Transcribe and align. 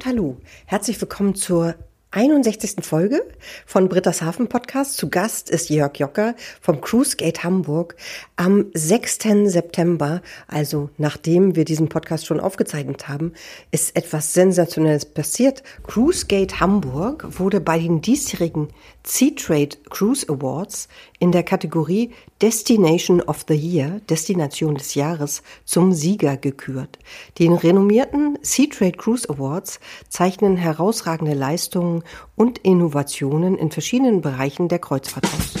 und 0.00 0.06
hallo. 0.06 0.36
Herzlich 0.64 0.98
willkommen 0.98 1.34
zur 1.34 1.74
61. 2.12 2.82
Folge 2.82 3.22
von 3.66 3.90
Britta's 3.90 4.22
Hafen 4.22 4.48
Podcast. 4.48 4.96
Zu 4.96 5.10
Gast 5.10 5.50
ist 5.50 5.68
Jörg 5.68 5.94
Jocker 5.98 6.34
vom 6.62 6.80
Cruise 6.80 7.16
Gate 7.18 7.44
Hamburg 7.44 7.96
am 8.36 8.70
6. 8.72 9.18
September, 9.44 10.22
also 10.48 10.88
nachdem 10.96 11.54
wir 11.54 11.66
diesen 11.66 11.90
Podcast 11.90 12.24
schon 12.24 12.40
aufgezeichnet 12.40 13.08
haben, 13.08 13.34
ist 13.72 13.94
etwas 13.94 14.32
Sensationelles 14.32 15.04
passiert. 15.04 15.62
Cruise 15.82 16.24
Gate 16.24 16.60
Hamburg 16.60 17.38
wurde 17.38 17.60
bei 17.60 17.78
den 17.78 18.00
diesjährigen 18.00 18.68
Sea 19.02 19.34
Trade 19.34 19.76
Cruise 19.88 20.26
Awards 20.28 20.88
in 21.18 21.32
der 21.32 21.42
Kategorie 21.42 22.10
Destination 22.42 23.20
of 23.22 23.44
the 23.48 23.54
Year, 23.54 24.00
Destination 24.08 24.74
des 24.74 24.94
Jahres, 24.94 25.42
zum 25.64 25.92
Sieger 25.92 26.36
gekürt. 26.36 26.98
Die 27.38 27.48
renommierten 27.48 28.38
Sea 28.42 28.66
Trade 28.66 28.92
Cruise 28.92 29.28
Awards 29.28 29.80
zeichnen 30.08 30.56
herausragende 30.56 31.34
Leistungen 31.34 32.02
und 32.36 32.58
Innovationen 32.58 33.56
in 33.56 33.70
verschiedenen 33.70 34.20
Bereichen 34.20 34.68
der 34.68 34.78
Kreuzfahrt 34.78 35.26
aus. 35.26 35.54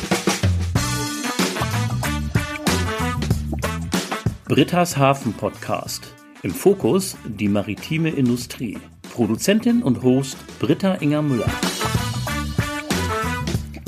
Britta's 4.44 4.96
Hafen 4.96 5.32
Podcast. 5.32 6.12
Im 6.42 6.50
Fokus 6.50 7.16
die 7.24 7.48
maritime 7.48 8.10
Industrie. 8.10 8.78
Produzentin 9.12 9.82
und 9.82 10.02
Host 10.02 10.36
Britta 10.58 10.94
Inger 10.94 11.22
Müller. 11.22 11.50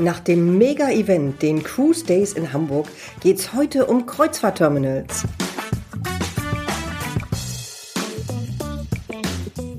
Nach 0.01 0.20
dem 0.20 0.59
Mega-Event, 0.59 1.42
den 1.42 1.62
Cruise 1.62 2.05
Days 2.05 2.33
in 2.33 2.52
Hamburg, 2.52 2.87
geht's 3.20 3.52
heute 3.52 3.87
um 3.87 4.06
Kreuzfahrtterminals. 4.06 5.24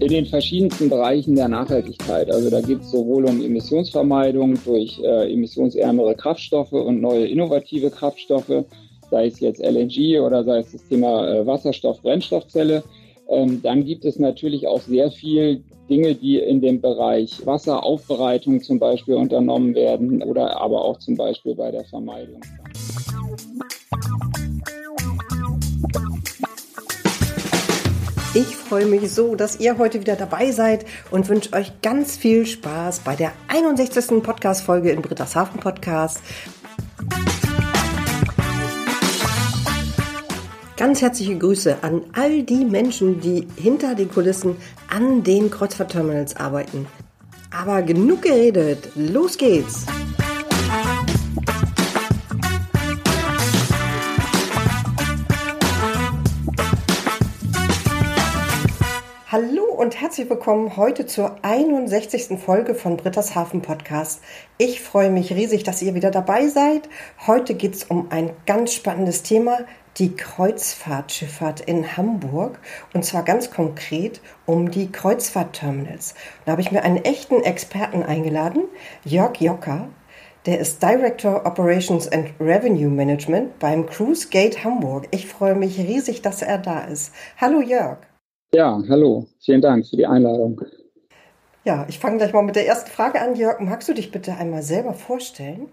in 0.04 0.10
den 0.10 0.26
verschiedensten 0.26 0.90
Bereichen 0.90 1.36
der 1.36 1.48
Nachhaltigkeit. 1.48 2.30
Also 2.30 2.50
da 2.50 2.60
geht 2.60 2.82
es 2.82 2.92
sowohl 2.92 3.24
um 3.24 3.42
Emissionsvermeidung 3.42 4.60
durch 4.66 5.00
äh, 5.02 5.32
emissionsärmere 5.32 6.14
Kraftstoffe 6.16 6.74
und 6.74 7.00
neue 7.00 7.26
innovative 7.26 7.90
Kraftstoffe, 7.90 8.66
sei 9.10 9.28
es 9.28 9.40
jetzt 9.40 9.64
LNG 9.64 10.20
oder 10.20 10.44
sei 10.44 10.60
es 10.60 10.74
das 10.74 10.86
Thema 10.90 11.26
äh, 11.28 11.46
Wasserstoff-Brennstoffzelle. 11.48 12.84
Ähm, 13.30 13.62
dann 13.62 13.86
gibt 13.86 14.06
es 14.06 14.20
natürlich 14.20 14.68
auch 14.68 14.82
sehr 14.82 15.12
viel 15.12 15.64
Dinge, 15.90 16.16
die 16.16 16.40
in 16.40 16.62
dem 16.62 16.82
Bereich 16.82 17.46
Wasseraufbereitung 17.46 18.62
zum 18.62 18.80
Beispiel 18.80 19.16
unternommen 19.16 19.76
werden 19.76 20.24
oder 20.24 20.60
aber 20.60 20.84
auch 20.84 21.00
zum 21.00 21.16
Beispiel 21.16 21.56
bei 21.56 21.72
der 21.72 21.86
Vermeidung. 21.86 22.42
Ich 28.36 28.56
freue 28.56 28.88
mich 28.88 29.12
so, 29.12 29.36
dass 29.36 29.60
ihr 29.60 29.78
heute 29.78 30.00
wieder 30.00 30.16
dabei 30.16 30.52
seid 30.52 30.86
und 31.12 31.30
wünsche 31.30 31.54
euch 31.54 31.72
ganz 31.82 32.18
viel 32.18 32.48
Spaß 32.48 33.02
bei 33.02 33.16
der 33.16 33.32
61. 33.48 34.24
Podcast-Folge 34.24 34.90
in 34.90 35.04
Britta's 35.04 35.36
Hafen 35.36 35.60
Podcast. 35.60 36.20
Ganz 40.76 41.04
herzliche 41.04 41.38
Grüße 41.38 41.84
an 41.84 42.02
all 42.14 42.42
die 42.42 42.66
Menschen, 42.66 43.22
die 43.22 43.48
hinter 43.58 43.94
den 43.94 44.10
Kulissen 44.10 44.56
an 44.90 45.24
den 45.24 45.52
Kreuzfahrtterminals 45.52 46.36
arbeiten. 46.36 46.88
Aber 47.52 47.84
genug 47.84 48.24
geredet, 48.24 48.90
los 48.96 49.38
geht's! 49.38 49.86
Hallo 59.32 59.64
und 59.64 60.00
herzlich 60.00 60.30
willkommen 60.30 60.76
heute 60.78 61.06
zur 61.06 61.38
61. 61.44 62.40
Folge 62.40 62.74
von 62.74 62.98
Britta's 62.98 63.36
Hafen 63.36 63.62
Podcast. 63.62 64.22
Ich 64.58 64.82
freue 64.82 65.12
mich 65.12 65.34
riesig, 65.34 65.64
dass 65.64 65.82
ihr 65.84 65.94
wieder 65.94 66.10
dabei 66.12 66.48
seid. 66.48 66.90
Heute 67.26 67.54
geht 67.54 67.76
es 67.76 67.84
um 67.84 68.12
ein 68.12 68.32
ganz 68.46 68.74
spannendes 68.74 69.24
Thema, 69.24 69.60
die 69.98 70.16
Kreuzfahrtschifffahrt 70.16 71.62
in 71.62 71.98
Hamburg. 71.98 72.60
Und 72.94 73.06
zwar 73.06 73.24
ganz 73.24 73.52
konkret 73.52 74.22
um 74.46 74.72
die 74.72 74.92
Kreuzfahrtterminals. 74.92 76.16
Da 76.46 76.54
habe 76.54 76.62
ich 76.62 76.72
mir 76.72 76.84
einen 76.84 76.98
echten 76.98 77.42
Experten 77.44 78.04
eingeladen, 78.04 78.64
Jörg 79.04 79.40
Jocker. 79.40 79.90
Der 80.46 80.60
ist 80.60 80.84
Director 80.84 81.46
Operations 81.46 82.12
and 82.12 82.28
Revenue 82.40 82.90
Management 82.90 83.60
beim 83.60 83.86
Cruise 83.86 84.28
Gate 84.30 84.64
Hamburg. 84.64 85.08
Ich 85.12 85.28
freue 85.28 85.56
mich 85.56 85.80
riesig, 85.80 86.22
dass 86.22 86.42
er 86.42 86.58
da 86.58 86.82
ist. 86.82 87.14
Hallo 87.38 87.62
Jörg. 87.62 88.00
Ja, 88.54 88.82
hallo. 88.90 89.28
Vielen 89.40 89.62
Dank 89.62 89.88
für 89.88 89.96
die 89.96 90.06
Einladung. 90.06 90.62
Ja, 91.64 91.86
ich 91.88 91.98
fange 91.98 92.18
gleich 92.18 92.34
mal 92.34 92.42
mit 92.42 92.58
der 92.58 92.68
ersten 92.68 92.92
Frage 92.92 93.22
an. 93.22 93.36
Jörg, 93.36 93.62
magst 93.62 93.88
du 93.88 93.94
dich 93.94 94.12
bitte 94.12 94.36
einmal 94.36 94.64
selber 94.64 94.94
vorstellen? 94.94 95.70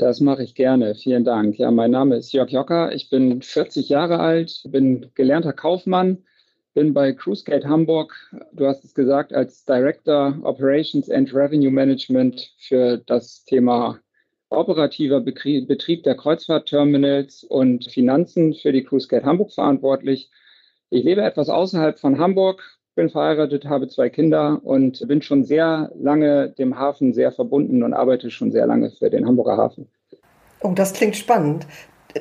Das 0.00 0.18
mache 0.20 0.42
ich 0.42 0.54
gerne. 0.54 0.94
Vielen 0.94 1.24
Dank. 1.24 1.58
Ja, 1.58 1.70
mein 1.70 1.90
Name 1.90 2.16
ist 2.16 2.32
Jörg 2.32 2.48
Jocker. 2.48 2.90
Ich 2.94 3.10
bin 3.10 3.42
40 3.42 3.90
Jahre 3.90 4.18
alt, 4.18 4.62
bin 4.64 5.10
gelernter 5.14 5.52
Kaufmann, 5.52 6.24
bin 6.72 6.94
bei 6.94 7.12
CruiseGate 7.12 7.68
Hamburg, 7.68 8.14
du 8.54 8.66
hast 8.66 8.82
es 8.82 8.94
gesagt, 8.94 9.34
als 9.34 9.66
Director 9.66 10.38
Operations 10.42 11.10
and 11.10 11.34
Revenue 11.34 11.70
Management 11.70 12.50
für 12.56 12.96
das 12.96 13.44
Thema 13.44 13.98
operativer 14.48 15.20
Betrieb 15.20 16.04
der 16.04 16.14
Kreuzfahrtterminals 16.14 17.44
und 17.44 17.84
Finanzen 17.92 18.54
für 18.54 18.72
die 18.72 18.84
CruiseGate 18.84 19.26
Hamburg 19.26 19.52
verantwortlich. 19.52 20.30
Ich 20.88 21.04
lebe 21.04 21.20
etwas 21.20 21.50
außerhalb 21.50 21.98
von 21.98 22.18
Hamburg, 22.18 22.79
bin 23.00 23.08
verheiratet, 23.08 23.64
habe 23.64 23.88
zwei 23.88 24.10
Kinder 24.10 24.60
und 24.62 25.06
bin 25.08 25.22
schon 25.22 25.44
sehr 25.44 25.90
lange 25.98 26.50
dem 26.50 26.78
Hafen 26.78 27.14
sehr 27.14 27.32
verbunden 27.32 27.82
und 27.82 27.94
arbeite 27.94 28.30
schon 28.30 28.52
sehr 28.52 28.66
lange 28.66 28.90
für 28.90 29.08
den 29.08 29.26
Hamburger 29.26 29.56
Hafen. 29.56 29.88
Oh, 30.60 30.72
das 30.74 30.92
klingt 30.92 31.16
spannend. 31.16 31.66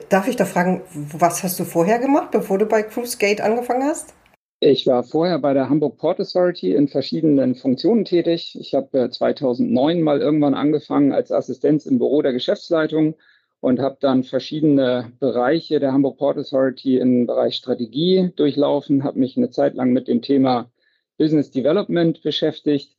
Darf 0.08 0.30
ich 0.30 0.38
da 0.38 0.46
fragen, 0.46 0.82
was 0.94 1.44
hast 1.44 1.60
du 1.60 1.66
vorher 1.66 2.00
gemacht, 2.00 2.32
bevor 2.32 2.58
du 2.58 2.66
bei 2.66 2.84
Cruise 2.84 3.18
Gate 3.18 3.42
angefangen 3.42 3.84
hast? 3.84 4.14
Ich 4.62 4.88
war 4.88 5.04
vorher 5.04 5.40
bei 5.40 5.54
der 5.54 5.70
Hamburg 5.70 5.98
Port 5.98 6.22
Authority 6.22 6.74
in 6.74 6.88
verschiedenen 6.88 7.56
Funktionen 7.56 8.06
tätig. 8.06 8.58
Ich 8.60 8.74
habe 8.74 9.10
2009 9.10 9.98
äh, 9.98 10.02
mal 10.02 10.22
irgendwann 10.22 10.54
angefangen 10.54 11.12
als 11.12 11.32
Assistenz 11.32 11.86
im 11.86 11.98
Büro 11.98 12.22
der 12.22 12.32
Geschäftsleitung 12.32 13.16
und 13.62 13.80
habe 13.80 13.98
dann 14.00 14.24
verschiedene 14.24 15.12
Bereiche 15.20 15.80
der 15.80 15.92
Hamburg 15.92 16.18
Port 16.18 16.38
Authority 16.38 16.98
im 16.98 17.28
Bereich 17.28 17.56
Strategie 17.56 18.32
durchlaufen, 18.36 19.04
habe 19.04 19.20
mich 19.20 19.36
eine 19.38 19.50
Zeit 19.50 19.76
lang 19.76 19.92
mit 19.92 20.08
dem 20.08 20.22
Thema 20.22 20.72
Business 21.18 21.52
Development 21.52 22.22
beschäftigt. 22.22 22.96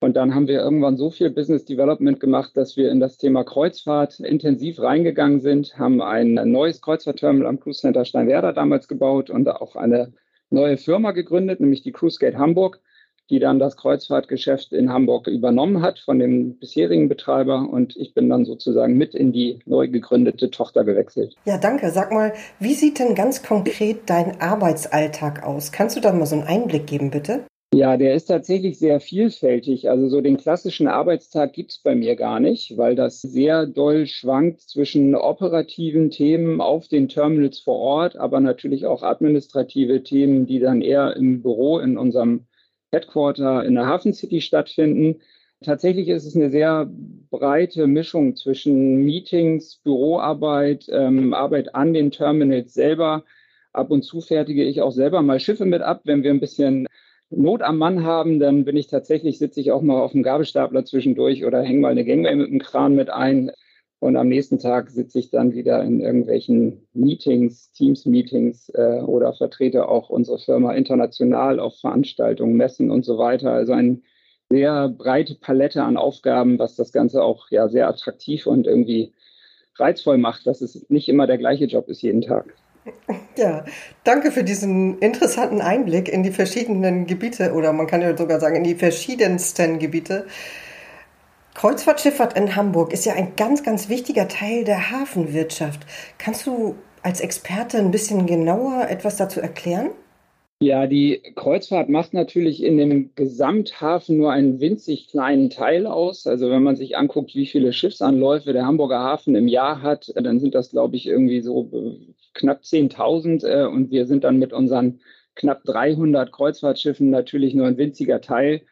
Und 0.00 0.16
dann 0.16 0.34
haben 0.34 0.48
wir 0.48 0.60
irgendwann 0.60 0.98
so 0.98 1.10
viel 1.10 1.30
Business 1.30 1.64
Development 1.64 2.20
gemacht, 2.20 2.54
dass 2.56 2.76
wir 2.76 2.90
in 2.90 3.00
das 3.00 3.16
Thema 3.16 3.42
Kreuzfahrt 3.42 4.20
intensiv 4.20 4.80
reingegangen 4.80 5.40
sind, 5.40 5.78
haben 5.78 6.02
ein 6.02 6.34
neues 6.34 6.82
Kreuzfahrtterminal 6.82 7.48
am 7.48 7.58
Cruise 7.58 7.80
Center 7.80 8.04
Steinwerder 8.04 8.52
damals 8.52 8.86
gebaut 8.86 9.30
und 9.30 9.48
auch 9.48 9.76
eine 9.76 10.12
neue 10.50 10.76
Firma 10.76 11.12
gegründet, 11.12 11.60
nämlich 11.60 11.82
die 11.82 11.92
Cruise 11.92 12.18
Gate 12.18 12.36
Hamburg 12.36 12.80
die 13.30 13.38
dann 13.38 13.58
das 13.58 13.76
Kreuzfahrtgeschäft 13.76 14.72
in 14.72 14.92
Hamburg 14.92 15.26
übernommen 15.26 15.82
hat 15.82 15.98
von 15.98 16.18
dem 16.18 16.58
bisherigen 16.58 17.08
Betreiber 17.08 17.68
und 17.68 17.96
ich 17.96 18.14
bin 18.14 18.28
dann 18.28 18.44
sozusagen 18.44 18.96
mit 18.96 19.14
in 19.14 19.32
die 19.32 19.60
neu 19.66 19.88
gegründete 19.88 20.50
Tochter 20.50 20.84
gewechselt. 20.84 21.34
Ja, 21.44 21.58
danke. 21.58 21.90
Sag 21.90 22.12
mal, 22.12 22.32
wie 22.58 22.74
sieht 22.74 22.98
denn 22.98 23.14
ganz 23.14 23.42
konkret 23.42 24.02
dein 24.06 24.40
Arbeitsalltag 24.40 25.42
aus? 25.42 25.72
Kannst 25.72 25.96
du 25.96 26.00
da 26.00 26.12
mal 26.12 26.26
so 26.26 26.36
einen 26.36 26.44
Einblick 26.44 26.86
geben, 26.86 27.10
bitte? 27.10 27.44
Ja, 27.74 27.96
der 27.96 28.14
ist 28.14 28.26
tatsächlich 28.26 28.78
sehr 28.78 29.00
vielfältig. 29.00 29.90
Also 29.90 30.08
so 30.08 30.20
den 30.20 30.36
klassischen 30.36 30.86
Arbeitstag 30.86 31.54
gibt 31.54 31.72
es 31.72 31.78
bei 31.78 31.96
mir 31.96 32.14
gar 32.14 32.38
nicht, 32.38 32.76
weil 32.76 32.94
das 32.94 33.20
sehr 33.20 33.66
doll 33.66 34.06
schwankt 34.06 34.60
zwischen 34.60 35.16
operativen 35.16 36.12
Themen 36.12 36.60
auf 36.60 36.86
den 36.86 37.08
Terminals 37.08 37.58
vor 37.58 37.78
Ort, 37.78 38.16
aber 38.16 38.38
natürlich 38.38 38.86
auch 38.86 39.02
administrative 39.02 40.04
Themen, 40.04 40.46
die 40.46 40.60
dann 40.60 40.82
eher 40.82 41.16
im 41.16 41.42
Büro 41.42 41.80
in 41.80 41.98
unserem 41.98 42.46
Headquarter 42.94 43.64
in 43.64 43.74
der 43.74 43.86
Hafen 43.86 44.12
City 44.14 44.40
stattfinden. 44.40 45.20
Tatsächlich 45.62 46.08
ist 46.08 46.26
es 46.26 46.36
eine 46.36 46.50
sehr 46.50 46.90
breite 47.30 47.86
Mischung 47.86 48.36
zwischen 48.36 49.04
Meetings, 49.04 49.76
Büroarbeit, 49.82 50.86
ähm, 50.90 51.34
Arbeit 51.34 51.74
an 51.74 51.94
den 51.94 52.10
Terminals 52.10 52.74
selber. 52.74 53.24
Ab 53.72 53.90
und 53.90 54.02
zu 54.02 54.20
fertige 54.20 54.64
ich 54.64 54.82
auch 54.82 54.92
selber 54.92 55.22
mal 55.22 55.40
Schiffe 55.40 55.64
mit 55.64 55.82
ab. 55.82 56.02
Wenn 56.04 56.22
wir 56.22 56.30
ein 56.30 56.40
bisschen 56.40 56.86
Not 57.30 57.62
am 57.62 57.78
Mann 57.78 58.04
haben, 58.04 58.38
dann 58.38 58.64
bin 58.64 58.76
ich 58.76 58.86
tatsächlich, 58.86 59.38
sitze 59.38 59.60
ich 59.60 59.72
auch 59.72 59.82
mal 59.82 60.00
auf 60.00 60.12
dem 60.12 60.22
Gabelstapler 60.22 60.84
zwischendurch 60.84 61.44
oder 61.44 61.62
hänge 61.62 61.80
mal 61.80 61.92
eine 61.92 62.04
Gangway 62.04 62.34
mit 62.36 62.48
dem 62.50 62.60
Kran 62.60 62.94
mit 62.94 63.10
ein. 63.10 63.50
Und 64.04 64.16
am 64.16 64.28
nächsten 64.28 64.58
Tag 64.58 64.90
sitze 64.90 65.18
ich 65.18 65.30
dann 65.30 65.54
wieder 65.54 65.82
in 65.82 66.02
irgendwelchen 66.02 66.86
Meetings, 66.92 67.72
Teams-Meetings 67.72 68.68
äh, 68.74 69.00
oder 69.00 69.32
vertrete 69.32 69.88
auch 69.88 70.10
unsere 70.10 70.38
Firma 70.38 70.74
international 70.74 71.58
auf 71.58 71.80
Veranstaltungen, 71.80 72.54
Messen 72.54 72.90
und 72.90 73.06
so 73.06 73.16
weiter. 73.16 73.52
Also 73.52 73.72
eine 73.72 74.02
sehr 74.50 74.90
breite 74.90 75.36
Palette 75.36 75.82
an 75.82 75.96
Aufgaben, 75.96 76.58
was 76.58 76.76
das 76.76 76.92
Ganze 76.92 77.22
auch 77.22 77.50
ja 77.50 77.66
sehr 77.70 77.88
attraktiv 77.88 78.46
und 78.46 78.66
irgendwie 78.66 79.14
reizvoll 79.76 80.18
macht, 80.18 80.46
dass 80.46 80.60
es 80.60 80.84
nicht 80.90 81.08
immer 81.08 81.26
der 81.26 81.38
gleiche 81.38 81.64
Job 81.64 81.88
ist 81.88 82.02
jeden 82.02 82.20
Tag. 82.20 82.54
Ja, 83.36 83.64
danke 84.04 84.30
für 84.30 84.44
diesen 84.44 85.00
interessanten 85.00 85.60
Einblick 85.60 86.08
in 86.08 86.22
die 86.22 86.30
verschiedenen 86.30 87.06
Gebiete 87.06 87.52
oder 87.52 87.72
man 87.72 87.88
kann 87.88 88.00
ja 88.00 88.16
sogar 88.16 88.38
sagen 88.38 88.56
in 88.56 88.64
die 88.64 88.76
verschiedensten 88.76 89.80
Gebiete. 89.80 90.26
Kreuzfahrtschifffahrt 91.54 92.36
in 92.36 92.56
Hamburg 92.56 92.92
ist 92.92 93.06
ja 93.06 93.14
ein 93.14 93.36
ganz, 93.36 93.62
ganz 93.62 93.88
wichtiger 93.88 94.26
Teil 94.26 94.64
der 94.64 94.90
Hafenwirtschaft. 94.90 95.86
Kannst 96.18 96.46
du 96.46 96.74
als 97.02 97.20
Experte 97.20 97.78
ein 97.78 97.92
bisschen 97.92 98.26
genauer 98.26 98.88
etwas 98.88 99.16
dazu 99.16 99.40
erklären? 99.40 99.90
Ja, 100.60 100.86
die 100.86 101.20
Kreuzfahrt 101.36 101.88
macht 101.88 102.14
natürlich 102.14 102.62
in 102.62 102.78
dem 102.78 103.10
Gesamthafen 103.14 104.16
nur 104.16 104.32
einen 104.32 104.60
winzig 104.60 105.08
kleinen 105.08 105.50
Teil 105.50 105.86
aus. 105.86 106.26
Also 106.26 106.50
wenn 106.50 106.62
man 106.62 106.76
sich 106.76 106.96
anguckt, 106.96 107.34
wie 107.34 107.46
viele 107.46 107.72
Schiffsanläufe 107.72 108.52
der 108.52 108.64
Hamburger 108.66 109.00
Hafen 109.00 109.34
im 109.34 109.46
Jahr 109.46 109.82
hat, 109.82 110.12
dann 110.16 110.40
sind 110.40 110.54
das, 110.54 110.70
glaube 110.70 110.96
ich, 110.96 111.06
irgendwie 111.06 111.40
so 111.40 111.68
äh, 111.72 112.14
knapp 112.34 112.62
10.000. 112.62 113.46
Äh, 113.46 113.66
und 113.66 113.90
wir 113.90 114.06
sind 114.06 114.24
dann 114.24 114.38
mit 114.38 114.52
unseren 114.52 115.00
knapp 115.34 115.64
300 115.64 116.32
Kreuzfahrtschiffen 116.32 117.10
natürlich 117.10 117.54
nur 117.54 117.66
ein 117.66 117.76
winziger 117.76 118.20
Teil. 118.20 118.62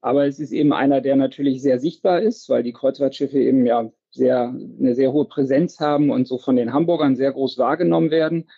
Aber 0.00 0.26
es 0.26 0.38
ist 0.38 0.52
eben 0.52 0.72
einer, 0.72 1.00
der 1.00 1.16
natürlich 1.16 1.62
sehr 1.62 1.78
sichtbar 1.78 2.22
ist, 2.22 2.48
weil 2.48 2.62
die 2.62 2.72
Kreuzfahrtschiffe 2.72 3.38
eben 3.38 3.66
ja 3.66 3.90
sehr, 4.10 4.48
eine 4.48 4.94
sehr 4.94 5.12
hohe 5.12 5.26
Präsenz 5.26 5.78
haben 5.80 6.10
und 6.10 6.26
so 6.26 6.38
von 6.38 6.56
den 6.56 6.72
Hamburgern 6.72 7.16
sehr 7.16 7.32
groß 7.32 7.58
wahrgenommen 7.58 8.10
werden 8.10 8.48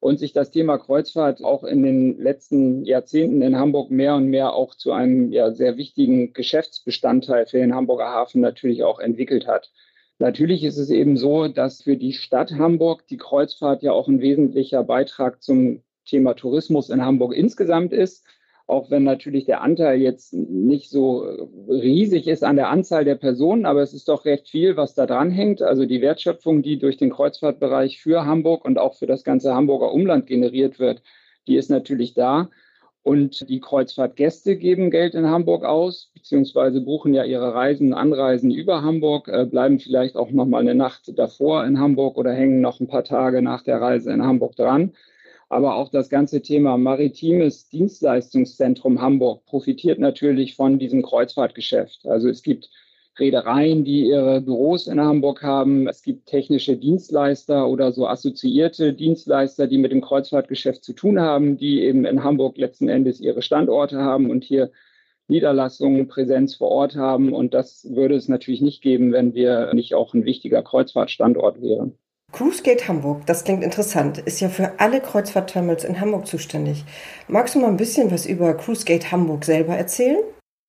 und 0.00 0.18
sich 0.18 0.32
das 0.32 0.50
Thema 0.50 0.78
Kreuzfahrt 0.78 1.44
auch 1.44 1.64
in 1.64 1.82
den 1.82 2.18
letzten 2.18 2.84
Jahrzehnten 2.84 3.42
in 3.42 3.56
Hamburg 3.56 3.90
mehr 3.90 4.14
und 4.14 4.26
mehr 4.26 4.52
auch 4.52 4.74
zu 4.74 4.92
einem 4.92 5.32
ja, 5.32 5.52
sehr 5.52 5.76
wichtigen 5.76 6.32
Geschäftsbestandteil 6.32 7.46
für 7.46 7.58
den 7.58 7.74
Hamburger 7.74 8.08
Hafen 8.08 8.40
natürlich 8.40 8.82
auch 8.82 8.98
entwickelt 8.98 9.46
hat. 9.46 9.70
Natürlich 10.18 10.64
ist 10.64 10.78
es 10.78 10.90
eben 10.90 11.16
so, 11.16 11.48
dass 11.48 11.82
für 11.82 11.96
die 11.96 12.12
Stadt 12.12 12.52
Hamburg 12.52 13.06
die 13.08 13.16
Kreuzfahrt 13.16 13.82
ja 13.82 13.92
auch 13.92 14.08
ein 14.08 14.20
wesentlicher 14.20 14.82
Beitrag 14.84 15.42
zum 15.42 15.82
Thema 16.04 16.34
Tourismus 16.34 16.90
in 16.90 17.04
Hamburg 17.04 17.34
insgesamt 17.34 17.92
ist 17.92 18.24
auch 18.66 18.90
wenn 18.90 19.04
natürlich 19.04 19.44
der 19.44 19.60
Anteil 19.60 20.00
jetzt 20.00 20.32
nicht 20.32 20.90
so 20.90 21.20
riesig 21.68 22.26
ist 22.26 22.44
an 22.44 22.56
der 22.56 22.68
Anzahl 22.68 23.04
der 23.04 23.16
Personen, 23.16 23.66
aber 23.66 23.82
es 23.82 23.92
ist 23.92 24.08
doch 24.08 24.24
recht 24.24 24.48
viel, 24.48 24.76
was 24.76 24.94
da 24.94 25.06
dran 25.06 25.30
hängt. 25.30 25.62
Also 25.62 25.84
die 25.84 26.00
Wertschöpfung, 26.00 26.62
die 26.62 26.78
durch 26.78 26.96
den 26.96 27.10
Kreuzfahrtbereich 27.10 28.00
für 28.00 28.24
Hamburg 28.24 28.64
und 28.64 28.78
auch 28.78 28.94
für 28.94 29.06
das 29.06 29.24
ganze 29.24 29.54
Hamburger 29.54 29.92
Umland 29.92 30.26
generiert 30.26 30.78
wird, 30.78 31.02
die 31.46 31.56
ist 31.56 31.70
natürlich 31.70 32.14
da. 32.14 32.48
Und 33.04 33.48
die 33.48 33.58
Kreuzfahrtgäste 33.60 34.56
geben 34.56 34.92
Geld 34.92 35.14
in 35.14 35.26
Hamburg 35.26 35.64
aus, 35.64 36.12
beziehungsweise 36.14 36.80
buchen 36.80 37.14
ja 37.14 37.24
ihre 37.24 37.52
Reisen, 37.52 37.94
Anreisen 37.94 38.52
über 38.52 38.82
Hamburg, 38.82 39.26
äh, 39.26 39.44
bleiben 39.44 39.80
vielleicht 39.80 40.14
auch 40.14 40.30
noch 40.30 40.46
mal 40.46 40.60
eine 40.60 40.76
Nacht 40.76 41.18
davor 41.18 41.64
in 41.64 41.80
Hamburg 41.80 42.16
oder 42.16 42.32
hängen 42.32 42.60
noch 42.60 42.78
ein 42.78 42.86
paar 42.86 43.02
Tage 43.02 43.42
nach 43.42 43.64
der 43.64 43.80
Reise 43.80 44.12
in 44.12 44.22
Hamburg 44.22 44.54
dran. 44.54 44.92
Aber 45.52 45.76
auch 45.76 45.90
das 45.90 46.08
ganze 46.08 46.40
Thema 46.40 46.78
maritimes 46.78 47.68
Dienstleistungszentrum 47.68 49.02
Hamburg 49.02 49.44
profitiert 49.44 49.98
natürlich 49.98 50.56
von 50.56 50.78
diesem 50.78 51.02
Kreuzfahrtgeschäft. 51.02 52.06
Also 52.06 52.30
es 52.30 52.42
gibt 52.42 52.70
Reedereien, 53.18 53.84
die 53.84 54.06
ihre 54.06 54.40
Büros 54.40 54.86
in 54.86 54.98
Hamburg 54.98 55.42
haben. 55.42 55.88
Es 55.88 56.00
gibt 56.00 56.24
technische 56.24 56.78
Dienstleister 56.78 57.68
oder 57.68 57.92
so 57.92 58.06
assoziierte 58.06 58.94
Dienstleister, 58.94 59.66
die 59.66 59.76
mit 59.76 59.92
dem 59.92 60.00
Kreuzfahrtgeschäft 60.00 60.82
zu 60.82 60.94
tun 60.94 61.20
haben, 61.20 61.58
die 61.58 61.82
eben 61.82 62.06
in 62.06 62.24
Hamburg 62.24 62.56
letzten 62.56 62.88
Endes 62.88 63.20
ihre 63.20 63.42
Standorte 63.42 63.98
haben 63.98 64.30
und 64.30 64.44
hier 64.44 64.70
Niederlassungen, 65.28 66.08
Präsenz 66.08 66.54
vor 66.54 66.70
Ort 66.70 66.96
haben. 66.96 67.34
Und 67.34 67.52
das 67.52 67.86
würde 67.90 68.14
es 68.14 68.26
natürlich 68.26 68.62
nicht 68.62 68.80
geben, 68.80 69.12
wenn 69.12 69.34
wir 69.34 69.74
nicht 69.74 69.94
auch 69.94 70.14
ein 70.14 70.24
wichtiger 70.24 70.62
Kreuzfahrtstandort 70.62 71.60
wären. 71.60 71.98
Cruisegate 72.32 72.88
Hamburg, 72.88 73.26
das 73.26 73.44
klingt 73.44 73.62
interessant, 73.62 74.16
ist 74.16 74.40
ja 74.40 74.48
für 74.48 74.80
alle 74.80 75.02
Kreuzfahrtterminals 75.02 75.84
in 75.84 76.00
Hamburg 76.00 76.26
zuständig. 76.26 76.82
Magst 77.28 77.54
du 77.54 77.60
mal 77.60 77.68
ein 77.68 77.76
bisschen 77.76 78.10
was 78.10 78.24
über 78.24 78.54
Cruisegate 78.54 79.12
Hamburg 79.12 79.44
selber 79.44 79.76
erzählen? 79.76 80.22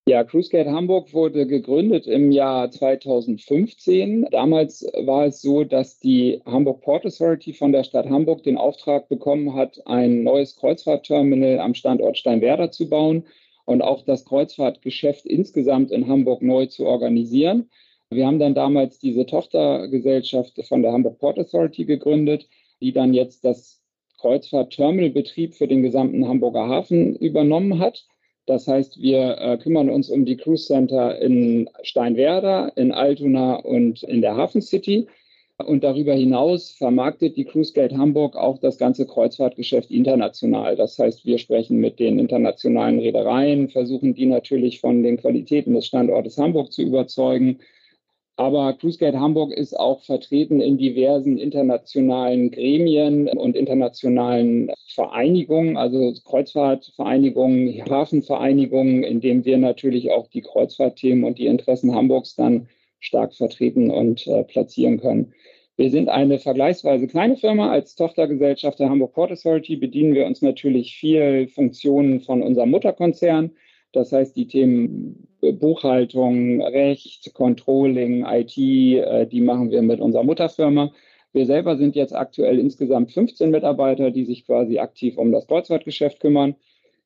Ja, 0.06 0.25
Cruisegate 0.25 0.69
Hamburg 0.69 1.13
wurde 1.13 1.48
gegründet 1.48 2.06
im 2.06 2.33
Jahr 2.33 2.69
2015. 2.69 4.27
Damals 4.30 4.86
war 5.06 5.27
es 5.27 5.42
so, 5.42 5.63
dass 5.63 6.00
die 6.00 6.42
Hamburg 6.45 6.81
Port 6.81 7.06
Authority 7.06 7.54
von 7.54 7.71
der 7.71 7.86
Stadt 7.86 8.10
Hamburg 8.10 8.44
den 8.44 8.57
Auftrag 8.57 9.07
bekommen 9.07 9.54
hat, 9.54 9.80
ein 9.86 10.24
neues 10.24 10.57
Kreuzfahrtterminal 10.57 11.62
am 11.62 11.75
Standort 11.75 12.18
Steinwerder 12.18 12.71
zu 12.71 12.89
bauen 12.89 13.24
und 13.63 13.81
auch 13.81 14.04
das 14.04 14.25
Kreuzfahrtgeschäft 14.25 15.25
insgesamt 15.25 15.92
in 15.92 16.10
Hamburg 16.10 16.42
neu 16.42 16.65
zu 16.65 16.86
organisieren. 16.86 17.69
Wir 18.15 18.27
haben 18.27 18.39
dann 18.39 18.56
damals 18.56 19.00
diese 19.00 19.25
Tochtergesellschaft 19.25 20.60
von 20.68 20.81
der 20.81 20.92
Hamburg 20.92 21.19
Port 21.19 21.39
Authority 21.39 21.86
gegründet, 21.86 22.48
die 22.81 22.92
dann 22.92 23.13
jetzt 23.13 23.44
das 23.45 23.81
Kreuzfahrt-Terminalbetrieb 24.19 25.54
für 25.54 25.68
den 25.68 25.83
gesamten 25.83 26.27
Hamburger 26.27 26.68
Hafen 26.68 27.15
übernommen 27.15 27.80
hat. 27.80 28.06
Das 28.45 28.68
heißt, 28.68 29.01
wir 29.01 29.38
äh, 29.38 29.57
kümmern 29.57 29.89
uns 29.89 30.10
um 30.10 30.25
die 30.25 30.38
Cruise 30.38 30.65
Center 30.65 31.19
in 31.19 31.69
Steinwerder, 31.83 32.71
in 32.75 32.92
Altona 32.92 33.56
und 33.56 34.04
in 34.04 34.21
der 34.21 34.36
Hafen 34.36 34.62
City. 34.62 35.07
Und 35.57 35.83
darüber 35.83 36.13
hinaus 36.13 36.71
vermarktet 36.71 37.38
die 37.38 37.45
Cruise 37.45 37.74
Gate 37.74 37.94
Hamburg 37.94 38.36
auch 38.36 38.57
das 38.57 38.77
ganze 38.77 39.06
Kreuzfahrtgeschäft 39.06 39.92
international. 39.92 40.75
Das 40.75 40.98
heißt, 40.98 41.25
wir 41.25 41.38
sprechen 41.38 41.77
mit 41.80 42.00
den 42.00 42.18
internationalen 42.18 43.00
Reedereien, 43.00 43.69
versuchen 43.69 44.13
die 44.13 44.25
natürlich 44.25 44.80
von 44.80 45.04
den 45.04 45.18
Qualitäten 45.18 45.74
des 45.74 45.86
Standortes 45.86 46.38
Hamburg 46.38 46.71
zu 46.71 46.81
überzeugen, 46.81 47.60
aber 48.36 48.74
CruiseGate 48.74 49.20
Hamburg 49.20 49.52
ist 49.52 49.80
auch 49.80 50.02
vertreten 50.02 50.60
in 50.60 50.78
diversen 50.78 51.38
internationalen 51.38 52.50
Gremien 52.50 53.28
und 53.28 53.56
internationalen 53.56 54.72
Vereinigungen, 54.88 55.78
also 55.78 56.14
Kreuzfahrtvereinigungen, 56.26 57.84
Hafenvereinigungen, 57.88 59.04
in 59.04 59.22
denen 59.22 59.46
wir 59.46 59.58
natürlich 59.60 60.12
auch 60.12 60.28
die 60.28 60.42
Kreuzfahrtthemen 60.42 61.24
und 61.26 61.38
die 61.38 61.46
Interessen 61.46 61.94
Hamburgs 61.94 62.36
dann 62.36 62.68
stark 63.00 63.36
vertreten 63.36 63.92
und 63.92 64.26
äh, 64.28 64.44
platzieren 64.44 65.00
können. 65.00 65.34
Wir 65.76 65.92
sind 65.92 66.10
eine 66.10 66.40
vergleichsweise 66.40 67.08
kleine 67.08 67.36
Firma. 67.36 67.72
Als 67.72 67.96
Tochtergesellschaft 67.96 68.80
der 68.80 68.90
Hamburg 68.90 69.14
Port 69.14 69.32
Authority 69.32 69.76
bedienen 69.76 70.14
wir 70.14 70.26
uns 70.26 70.42
natürlich 70.42 70.96
viel 70.96 71.48
Funktionen 71.48 72.20
von 72.20 72.42
unserem 72.42 72.72
Mutterkonzern. 72.72 73.52
Das 73.92 74.12
heißt, 74.12 74.36
die 74.36 74.48
Themen 74.48 75.28
Buchhaltung, 75.51 76.62
Recht, 76.62 77.34
Controlling, 77.34 78.25
IT, 78.25 78.57
äh, 78.57 79.28
die 79.28 79.42
machen 79.42 79.72
wir 79.72 79.81
mit 79.81 80.00
unserer 80.00 80.24
Mutterfirma. 80.24 80.92
Wir 81.34 81.45
selber 81.45 81.78
sind 81.78 81.95
jetzt 81.95 82.16
aktuell 82.16 82.60
insgesamt 82.60 83.12
15 83.12 83.50
Mitarbeiter, 83.50 84.12
die 84.12 84.25
sich 84.25 84.45
quasi 84.45 84.79
aktiv 84.79 85.18
um 85.18 85.32
das 85.32 85.48
Kreuzfahrtgeschäft 85.48 86.20
kümmern. 86.20 86.56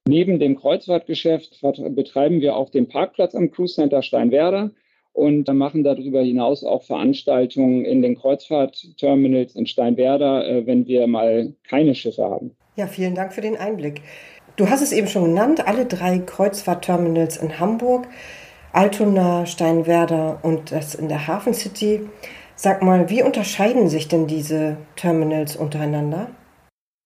Neben 0.07 0.39
dem 0.39 0.57
Kreuzfahrtgeschäft 0.57 1.61
betreiben 1.89 2.41
wir 2.41 2.55
auch 2.55 2.69
den 2.69 2.87
Parkplatz 2.87 3.35
am 3.35 3.51
Cruise 3.51 3.75
Center 3.75 4.01
Steinwerder 4.01 4.71
und 5.13 5.51
machen 5.51 5.83
darüber 5.83 6.21
hinaus 6.21 6.63
auch 6.63 6.83
Veranstaltungen 6.83 7.83
in 7.85 8.01
den 8.01 8.15
Kreuzfahrtterminals 8.15 9.55
in 9.55 9.65
Steinwerder, 9.65 10.47
äh, 10.47 10.65
wenn 10.67 10.85
wir 10.87 11.07
mal 11.07 11.53
keine 11.67 11.95
Schiffe 11.95 12.23
haben. 12.23 12.51
Ja, 12.75 12.85
vielen 12.85 13.15
Dank 13.15 13.33
für 13.33 13.41
den 13.41 13.57
Einblick. 13.57 14.01
Du 14.57 14.69
hast 14.71 14.81
es 14.81 14.91
eben 14.91 15.07
schon 15.07 15.23
genannt, 15.23 15.67
alle 15.67 15.85
drei 15.85 16.17
Kreuzfahrtterminals 16.17 17.37
in 17.37 17.59
Hamburg, 17.59 18.07
Altona, 18.73 19.45
Steinwerder 19.45 20.39
und 20.41 20.71
das 20.71 20.95
in 20.95 21.09
der 21.09 21.27
Hafen 21.27 21.53
City. 21.53 22.09
Sag 22.55 22.81
mal, 22.81 23.07
wie 23.11 23.21
unterscheiden 23.21 23.87
sich 23.87 24.07
denn 24.07 24.25
diese 24.25 24.77
Terminals 24.95 25.55
untereinander? 25.55 26.31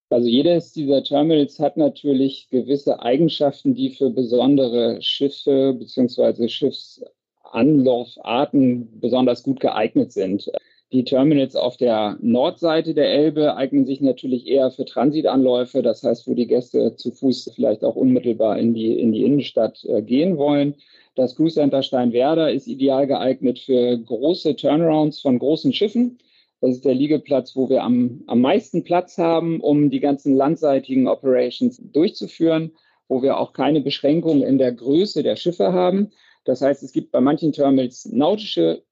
Also 0.09 0.29
jedes 0.29 0.71
dieser 0.71 1.03
Terminals 1.03 1.59
hat 1.59 1.75
natürlich 1.75 2.47
gewisse 2.51 3.01
Eigenschaften, 3.01 3.75
die 3.75 3.89
für 3.89 4.11
besondere 4.11 5.01
Schiffe 5.01 5.75
bzw. 5.77 6.47
Schiffsanlaufarten 6.47 8.97
besonders 9.01 9.43
gut 9.43 9.59
geeignet 9.59 10.13
sind. 10.13 10.49
Die 10.93 11.05
Terminals 11.05 11.55
auf 11.55 11.77
der 11.77 12.17
Nordseite 12.21 12.93
der 12.93 13.09
Elbe 13.09 13.55
eignen 13.55 13.85
sich 13.85 14.01
natürlich 14.01 14.45
eher 14.47 14.71
für 14.71 14.83
Transitanläufe, 14.83 15.81
das 15.81 16.03
heißt, 16.03 16.27
wo 16.27 16.33
die 16.33 16.47
Gäste 16.47 16.97
zu 16.97 17.11
Fuß 17.11 17.51
vielleicht 17.55 17.85
auch 17.85 17.95
unmittelbar 17.95 18.59
in 18.59 18.73
die, 18.73 18.99
in 18.99 19.13
die 19.13 19.23
Innenstadt 19.23 19.85
äh, 19.85 20.01
gehen 20.01 20.37
wollen. 20.37 20.75
Das 21.15 21.37
Cruise 21.37 21.55
Center 21.55 21.81
Steinwerder 21.81 22.51
ist 22.51 22.67
ideal 22.67 23.07
geeignet 23.07 23.59
für 23.59 23.97
große 23.97 24.57
Turnarounds 24.57 25.21
von 25.21 25.39
großen 25.39 25.71
Schiffen. 25.71 26.17
Das 26.59 26.71
ist 26.71 26.83
der 26.83 26.93
Liegeplatz, 26.93 27.55
wo 27.55 27.69
wir 27.69 27.83
am, 27.83 28.23
am 28.27 28.41
meisten 28.41 28.83
Platz 28.83 29.17
haben, 29.17 29.61
um 29.61 29.89
die 29.91 30.01
ganzen 30.01 30.35
landseitigen 30.35 31.07
Operations 31.07 31.81
durchzuführen, 31.93 32.73
wo 33.07 33.23
wir 33.23 33.37
auch 33.37 33.53
keine 33.53 33.79
Beschränkungen 33.79 34.43
in 34.43 34.57
der 34.57 34.73
Größe 34.73 35.23
der 35.23 35.37
Schiffe 35.37 35.71
haben. 35.71 36.11
Das 36.43 36.61
heißt, 36.61 36.83
es 36.83 36.91
gibt 36.91 37.11
bei 37.11 37.21
manchen 37.21 37.53
Terminals 37.53 38.05
nautische 38.05 38.83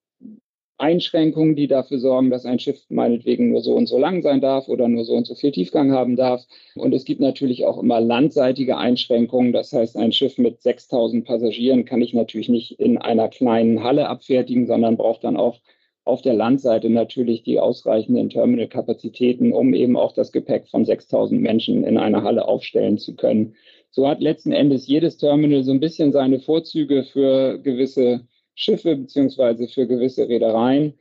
Einschränkungen, 0.79 1.55
die 1.55 1.67
dafür 1.67 1.99
sorgen, 1.99 2.29
dass 2.29 2.45
ein 2.45 2.59
Schiff 2.59 2.85
meinetwegen 2.89 3.49
nur 3.49 3.61
so 3.61 3.73
und 3.75 3.87
so 3.87 3.97
lang 3.97 4.21
sein 4.21 4.41
darf 4.41 4.67
oder 4.67 4.87
nur 4.87 5.05
so 5.05 5.13
und 5.13 5.27
so 5.27 5.35
viel 5.35 5.51
Tiefgang 5.51 5.91
haben 5.91 6.15
darf. 6.15 6.45
Und 6.75 6.93
es 6.93 7.05
gibt 7.05 7.19
natürlich 7.19 7.65
auch 7.65 7.77
immer 7.77 7.99
landseitige 7.99 8.77
Einschränkungen. 8.77 9.53
Das 9.53 9.73
heißt, 9.73 9.97
ein 9.97 10.11
Schiff 10.11 10.37
mit 10.37 10.61
6000 10.61 11.25
Passagieren 11.25 11.85
kann 11.85 12.01
ich 12.01 12.13
natürlich 12.13 12.49
nicht 12.49 12.79
in 12.79 12.97
einer 12.97 13.27
kleinen 13.27 13.83
Halle 13.83 14.07
abfertigen, 14.07 14.67
sondern 14.67 14.97
braucht 14.97 15.23
dann 15.23 15.37
auch 15.37 15.59
auf 16.05 16.21
der 16.21 16.33
Landseite 16.33 16.89
natürlich 16.89 17.43
die 17.43 17.59
ausreichenden 17.59 18.29
Terminalkapazitäten, 18.29 19.53
um 19.53 19.73
eben 19.73 19.95
auch 19.95 20.13
das 20.13 20.31
Gepäck 20.31 20.67
von 20.67 20.85
6000 20.85 21.39
Menschen 21.39 21.83
in 21.83 21.97
einer 21.97 22.23
Halle 22.23 22.47
aufstellen 22.47 22.97
zu 22.97 23.15
können. 23.15 23.55
So 23.91 24.07
hat 24.07 24.21
letzten 24.21 24.51
Endes 24.51 24.87
jedes 24.87 25.17
Terminal 25.17 25.63
so 25.63 25.71
ein 25.71 25.79
bisschen 25.79 26.11
seine 26.11 26.39
Vorzüge 26.39 27.03
für 27.03 27.59
gewisse 27.59 28.21
Schiffe 28.59 28.97
beziehungsweise 28.97 29.69
für 29.69 29.87
gewisse 29.87 30.27
Reedereien. 30.27 30.93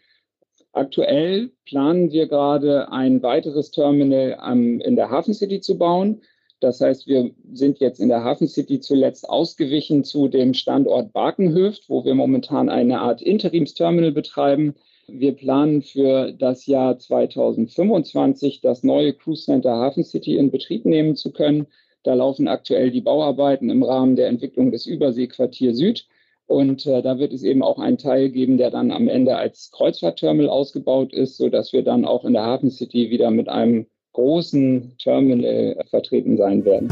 Aktuell 0.73 1.51
planen 1.67 2.13
wir 2.13 2.29
gerade 2.29 2.93
ein 2.93 3.21
weiteres 3.23 3.73
Terminal 3.73 4.37
am, 4.39 4.81
in 4.81 4.95
der 4.95 5.11
Hafen 5.11 5.35
City 5.35 5.61
zu 5.61 5.77
bauen. 5.77 6.23
Das 6.61 6.81
heißt, 6.81 7.09
wir 7.09 7.33
sind 7.53 7.81
jetzt 7.81 7.99
in 7.99 8.09
der 8.09 8.23
Hafen 8.23 8.47
City 8.47 8.79
zuletzt 8.79 9.29
ausgewichen 9.29 10.05
zu 10.05 10.29
dem 10.29 10.55
Standort 10.55 11.13
Barkenhöft, 11.13 11.89
wo 11.89 12.05
wir 12.05 12.15
momentan 12.15 12.69
eine 12.69 13.01
Art 13.01 13.23
Interimsterminal 13.23 14.13
betreiben. 14.13 14.77
Wir 15.09 15.33
planen 15.33 15.83
für 15.83 16.33
das 16.33 16.67
Jahr 16.67 16.97
2025 16.97 18.61
das 18.61 18.85
neue 18.85 19.15
Cruise 19.15 19.45
Center 19.45 19.73
Hafen 19.73 20.05
City 20.05 20.37
in 20.37 20.53
Betrieb 20.53 20.85
nehmen 20.85 21.17
zu 21.17 21.33
können. 21.33 21.67
Da 22.05 22.15
laufen 22.15 22.47
aktuell 22.47 22.93
die 22.93 23.01
Bauarbeiten 23.01 23.69
im 23.69 23.83
Rahmen 23.83 24.15
der 24.15 24.29
Entwicklung 24.29 24.71
des 24.71 24.87
Überseequartier 24.87 25.75
Süd. 25.75 26.07
Und 26.49 26.87
äh, 26.87 27.03
da 27.03 27.19
wird 27.19 27.35
es 27.35 27.43
eben 27.43 27.63
auch 27.63 27.79
einen 27.79 27.99
Teil 27.99 28.31
geben, 28.31 28.57
der 28.57 28.71
dann 28.71 28.91
am 28.91 29.07
Ende 29.07 29.37
als 29.37 29.71
Kreuzfahrtterminal 29.71 30.49
ausgebaut 30.49 31.13
ist, 31.13 31.37
sodass 31.37 31.75
wir 31.75 31.85
dann 31.85 32.07
auch 32.07 32.25
in 32.25 32.33
der 32.33 32.43
Hafen 32.43 32.71
City 32.71 33.11
wieder 33.11 33.31
mit 33.31 33.51
einem 33.51 33.87
großen 34.15 34.97
Terminal 34.99 35.77
vertreten 35.91 36.39
sein 36.39 36.65
werden. 36.65 36.89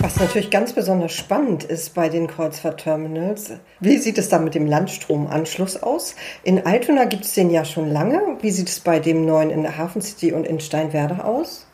Was 0.00 0.18
natürlich 0.18 0.48
ganz 0.48 0.72
besonders 0.72 1.12
spannend 1.12 1.64
ist 1.64 1.94
bei 1.94 2.08
den 2.08 2.26
Kreuzfahrtterminals, 2.26 3.52
wie 3.80 3.98
sieht 3.98 4.16
es 4.16 4.30
da 4.30 4.38
mit 4.38 4.54
dem 4.54 4.66
Landstromanschluss 4.66 5.82
aus? 5.82 6.16
In 6.42 6.64
Altona 6.64 7.04
gibt 7.04 7.26
es 7.26 7.34
den 7.34 7.50
ja 7.50 7.66
schon 7.66 7.90
lange. 7.92 8.38
Wie 8.40 8.50
sieht 8.50 8.70
es 8.70 8.80
bei 8.80 8.98
dem 8.98 9.26
neuen 9.26 9.50
in 9.50 9.60
der 9.60 9.76
Hafen 9.76 10.00
City 10.00 10.32
und 10.32 10.46
in 10.46 10.58
Steinwerder 10.58 11.26
aus? 11.26 11.67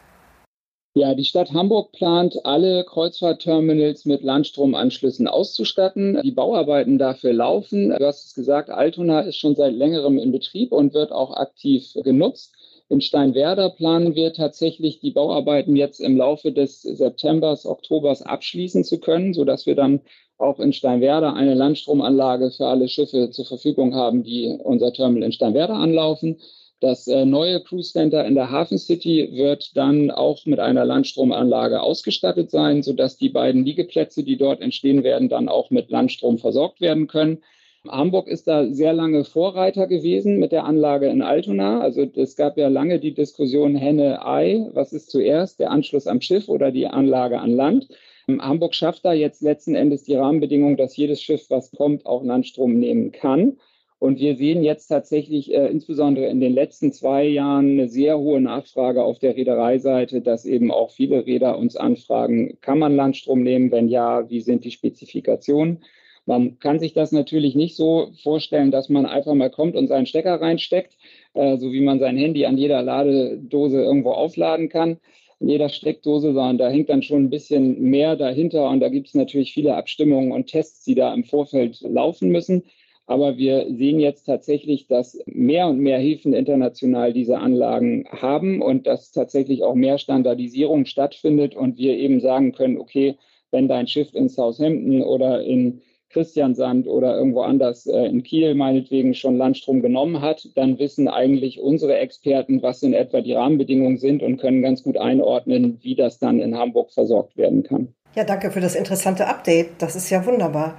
Ja, 0.96 1.16
die 1.16 1.24
Stadt 1.24 1.52
Hamburg 1.52 1.90
plant, 1.90 2.46
alle 2.46 2.84
Kreuzfahrtterminals 2.84 4.04
mit 4.04 4.22
Landstromanschlüssen 4.22 5.26
auszustatten. 5.26 6.20
Die 6.22 6.30
Bauarbeiten 6.30 6.98
dafür 6.98 7.32
laufen. 7.32 7.88
Du 7.90 8.06
hast 8.06 8.26
es 8.26 8.34
gesagt, 8.36 8.70
Altona 8.70 9.22
ist 9.22 9.36
schon 9.36 9.56
seit 9.56 9.74
längerem 9.74 10.18
in 10.18 10.30
Betrieb 10.30 10.70
und 10.70 10.94
wird 10.94 11.10
auch 11.10 11.36
aktiv 11.36 11.94
genutzt. 12.04 12.54
In 12.88 13.00
Steinwerder 13.00 13.70
planen 13.70 14.14
wir 14.14 14.34
tatsächlich 14.34 15.00
die 15.00 15.10
Bauarbeiten 15.10 15.74
jetzt 15.74 15.98
im 15.98 16.16
Laufe 16.16 16.52
des 16.52 16.82
Septembers, 16.82 17.66
Oktobers 17.66 18.22
abschließen 18.22 18.84
zu 18.84 19.00
können, 19.00 19.34
sodass 19.34 19.66
wir 19.66 19.74
dann 19.74 20.00
auch 20.38 20.60
in 20.60 20.72
Steinwerder 20.72 21.34
eine 21.34 21.54
Landstromanlage 21.54 22.52
für 22.52 22.68
alle 22.68 22.86
Schiffe 22.86 23.30
zur 23.30 23.46
Verfügung 23.46 23.96
haben, 23.96 24.22
die 24.22 24.56
unser 24.62 24.92
Terminal 24.92 25.24
in 25.24 25.32
Steinwerder 25.32 25.74
anlaufen. 25.74 26.38
Das 26.80 27.06
äh, 27.06 27.24
neue 27.24 27.62
Cruise 27.62 27.92
Center 27.92 28.24
in 28.26 28.34
der 28.34 28.50
Hafen 28.50 28.78
City 28.78 29.30
wird 29.32 29.76
dann 29.76 30.10
auch 30.10 30.44
mit 30.44 30.58
einer 30.58 30.84
Landstromanlage 30.84 31.80
ausgestattet 31.80 32.50
sein, 32.50 32.82
sodass 32.82 33.16
die 33.16 33.28
beiden 33.28 33.64
Liegeplätze, 33.64 34.22
die 34.22 34.36
dort 34.36 34.60
entstehen 34.60 35.02
werden, 35.02 35.28
dann 35.28 35.48
auch 35.48 35.70
mit 35.70 35.90
Landstrom 35.90 36.38
versorgt 36.38 36.80
werden 36.80 37.06
können. 37.06 37.42
Hamburg 37.88 38.28
ist 38.28 38.48
da 38.48 38.66
sehr 38.66 38.94
lange 38.94 39.24
Vorreiter 39.24 39.86
gewesen 39.86 40.38
mit 40.38 40.52
der 40.52 40.64
Anlage 40.64 41.06
in 41.08 41.20
Altona. 41.20 41.80
Also 41.80 42.06
es 42.16 42.34
gab 42.34 42.56
ja 42.56 42.68
lange 42.68 42.98
die 42.98 43.12
Diskussion 43.12 43.76
Henne-Ei, 43.76 44.68
was 44.72 44.92
ist 44.92 45.10
zuerst, 45.10 45.60
der 45.60 45.70
Anschluss 45.70 46.06
am 46.06 46.22
Schiff 46.22 46.48
oder 46.48 46.70
die 46.70 46.86
Anlage 46.86 47.40
an 47.40 47.50
Land. 47.50 47.88
Hamburg 48.26 48.74
schafft 48.74 49.04
da 49.04 49.12
jetzt 49.12 49.42
letzten 49.42 49.74
Endes 49.74 50.04
die 50.04 50.14
Rahmenbedingungen, 50.14 50.78
dass 50.78 50.96
jedes 50.96 51.20
Schiff, 51.20 51.50
was 51.50 51.70
kommt, 51.72 52.06
auch 52.06 52.24
Landstrom 52.24 52.78
nehmen 52.78 53.12
kann. 53.12 53.58
Und 53.98 54.18
wir 54.18 54.36
sehen 54.36 54.62
jetzt 54.62 54.88
tatsächlich 54.88 55.52
äh, 55.54 55.66
insbesondere 55.68 56.26
in 56.26 56.40
den 56.40 56.52
letzten 56.52 56.92
zwei 56.92 57.24
Jahren 57.24 57.72
eine 57.72 57.88
sehr 57.88 58.18
hohe 58.18 58.40
Nachfrage 58.40 59.02
auf 59.02 59.18
der 59.18 59.36
Reedereiseite, 59.36 60.20
dass 60.20 60.44
eben 60.44 60.70
auch 60.70 60.90
viele 60.90 61.24
Reeder 61.24 61.58
uns 61.58 61.76
anfragen, 61.76 62.58
kann 62.60 62.78
man 62.78 62.96
Landstrom 62.96 63.42
nehmen? 63.42 63.70
Wenn 63.70 63.88
ja, 63.88 64.28
wie 64.28 64.40
sind 64.40 64.64
die 64.64 64.72
Spezifikationen? 64.72 65.84
Man 66.26 66.58
kann 66.58 66.80
sich 66.80 66.92
das 66.94 67.12
natürlich 67.12 67.54
nicht 67.54 67.76
so 67.76 68.10
vorstellen, 68.22 68.70
dass 68.70 68.88
man 68.88 69.06
einfach 69.06 69.34
mal 69.34 69.50
kommt 69.50 69.76
und 69.76 69.88
seinen 69.88 70.06
Stecker 70.06 70.40
reinsteckt, 70.40 70.96
äh, 71.34 71.56
so 71.58 71.72
wie 71.72 71.82
man 71.82 71.98
sein 71.98 72.16
Handy 72.16 72.46
an 72.46 72.58
jeder 72.58 72.82
Ladedose 72.82 73.82
irgendwo 73.82 74.12
aufladen 74.12 74.68
kann 74.68 74.98
in 75.40 75.48
jeder 75.48 75.68
Steckdose, 75.68 76.32
sondern 76.32 76.58
da 76.58 76.68
hängt 76.68 76.88
dann 76.88 77.02
schon 77.02 77.24
ein 77.24 77.30
bisschen 77.30 77.80
mehr 77.82 78.16
dahinter 78.16 78.68
und 78.70 78.80
da 78.80 78.88
gibt 78.88 79.08
es 79.08 79.14
natürlich 79.14 79.52
viele 79.52 79.76
Abstimmungen 79.76 80.32
und 80.32 80.46
Tests, 80.46 80.84
die 80.84 80.94
da 80.94 81.12
im 81.12 81.24
Vorfeld 81.24 81.80
laufen 81.82 82.30
müssen. 82.30 82.64
Aber 83.06 83.36
wir 83.36 83.66
sehen 83.68 84.00
jetzt 84.00 84.24
tatsächlich, 84.24 84.86
dass 84.86 85.18
mehr 85.26 85.68
und 85.68 85.78
mehr 85.78 85.98
Häfen 85.98 86.32
international 86.32 87.12
diese 87.12 87.38
Anlagen 87.38 88.06
haben 88.10 88.62
und 88.62 88.86
dass 88.86 89.12
tatsächlich 89.12 89.62
auch 89.62 89.74
mehr 89.74 89.98
Standardisierung 89.98 90.86
stattfindet 90.86 91.54
und 91.54 91.76
wir 91.76 91.96
eben 91.96 92.20
sagen 92.20 92.52
können, 92.52 92.78
okay, 92.78 93.16
wenn 93.50 93.68
dein 93.68 93.86
Schiff 93.86 94.14
in 94.14 94.28
Southampton 94.28 95.02
oder 95.02 95.42
in 95.42 95.82
Christiansand 96.14 96.86
oder 96.86 97.16
irgendwo 97.16 97.42
anders 97.42 97.86
äh, 97.86 98.06
in 98.06 98.22
Kiel 98.22 98.54
meinetwegen 98.54 99.14
schon 99.14 99.36
Landstrom 99.36 99.82
genommen 99.82 100.20
hat, 100.22 100.48
dann 100.54 100.78
wissen 100.78 101.08
eigentlich 101.08 101.60
unsere 101.60 101.98
Experten, 101.98 102.62
was 102.62 102.82
in 102.84 102.94
etwa 102.94 103.20
die 103.20 103.34
Rahmenbedingungen 103.34 103.98
sind 103.98 104.22
und 104.22 104.38
können 104.38 104.62
ganz 104.62 104.84
gut 104.84 104.96
einordnen, 104.96 105.78
wie 105.82 105.96
das 105.96 106.20
dann 106.20 106.38
in 106.38 106.56
Hamburg 106.56 106.92
versorgt 106.92 107.36
werden 107.36 107.64
kann. 107.64 107.88
Ja, 108.14 108.22
danke 108.22 108.52
für 108.52 108.60
das 108.60 108.76
interessante 108.76 109.26
Update. 109.26 109.70
Das 109.78 109.96
ist 109.96 110.08
ja 110.08 110.24
wunderbar. 110.24 110.78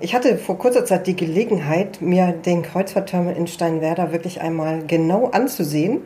Ich 0.00 0.16
hatte 0.16 0.36
vor 0.36 0.58
kurzer 0.58 0.84
Zeit 0.84 1.06
die 1.06 1.14
Gelegenheit, 1.14 2.02
mir 2.02 2.32
den 2.32 2.62
Kreuzfahrtterminal 2.62 3.36
in 3.36 3.46
Steinwerder 3.46 4.10
wirklich 4.10 4.40
einmal 4.40 4.84
genau 4.84 5.26
anzusehen. 5.26 6.00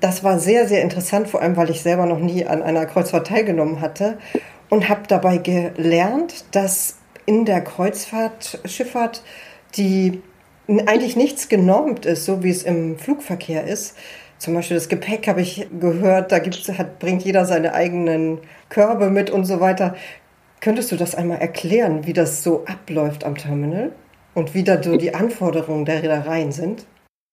Das 0.00 0.22
war 0.22 0.38
sehr, 0.38 0.68
sehr 0.68 0.82
interessant, 0.82 1.28
vor 1.28 1.40
allem 1.40 1.56
weil 1.56 1.70
ich 1.70 1.80
selber 1.80 2.04
noch 2.04 2.18
nie 2.18 2.44
an 2.44 2.62
einer 2.62 2.84
Kreuzfahrt 2.84 3.28
teilgenommen 3.28 3.80
hatte 3.80 4.18
und 4.68 4.90
habe 4.90 5.02
dabei 5.08 5.38
gelernt, 5.38 6.44
dass 6.52 6.98
in 7.26 7.44
der 7.44 7.62
Kreuzfahrtschifffahrt 7.62 9.22
die 9.76 10.22
eigentlich 10.86 11.16
nichts 11.16 11.48
genormt 11.48 12.06
ist, 12.06 12.24
so 12.24 12.42
wie 12.42 12.50
es 12.50 12.62
im 12.62 12.98
Flugverkehr 12.98 13.64
ist. 13.64 13.96
Zum 14.38 14.54
Beispiel 14.54 14.76
das 14.76 14.88
Gepäck 14.88 15.28
habe 15.28 15.40
ich 15.40 15.68
gehört, 15.78 16.32
da 16.32 16.38
gibt's, 16.38 16.68
hat, 16.68 16.98
bringt 16.98 17.22
jeder 17.22 17.44
seine 17.44 17.74
eigenen 17.74 18.38
Körbe 18.68 19.10
mit 19.10 19.30
und 19.30 19.44
so 19.44 19.60
weiter. 19.60 19.94
Könntest 20.60 20.92
du 20.92 20.96
das 20.96 21.14
einmal 21.14 21.38
erklären, 21.38 22.06
wie 22.06 22.12
das 22.12 22.42
so 22.42 22.64
abläuft 22.66 23.24
am 23.24 23.36
Terminal 23.36 23.92
und 24.34 24.54
wie 24.54 24.64
da 24.64 24.82
so 24.82 24.96
die 24.96 25.14
Anforderungen 25.14 25.84
der 25.84 26.02
Reedereien 26.02 26.52
sind? 26.52 26.86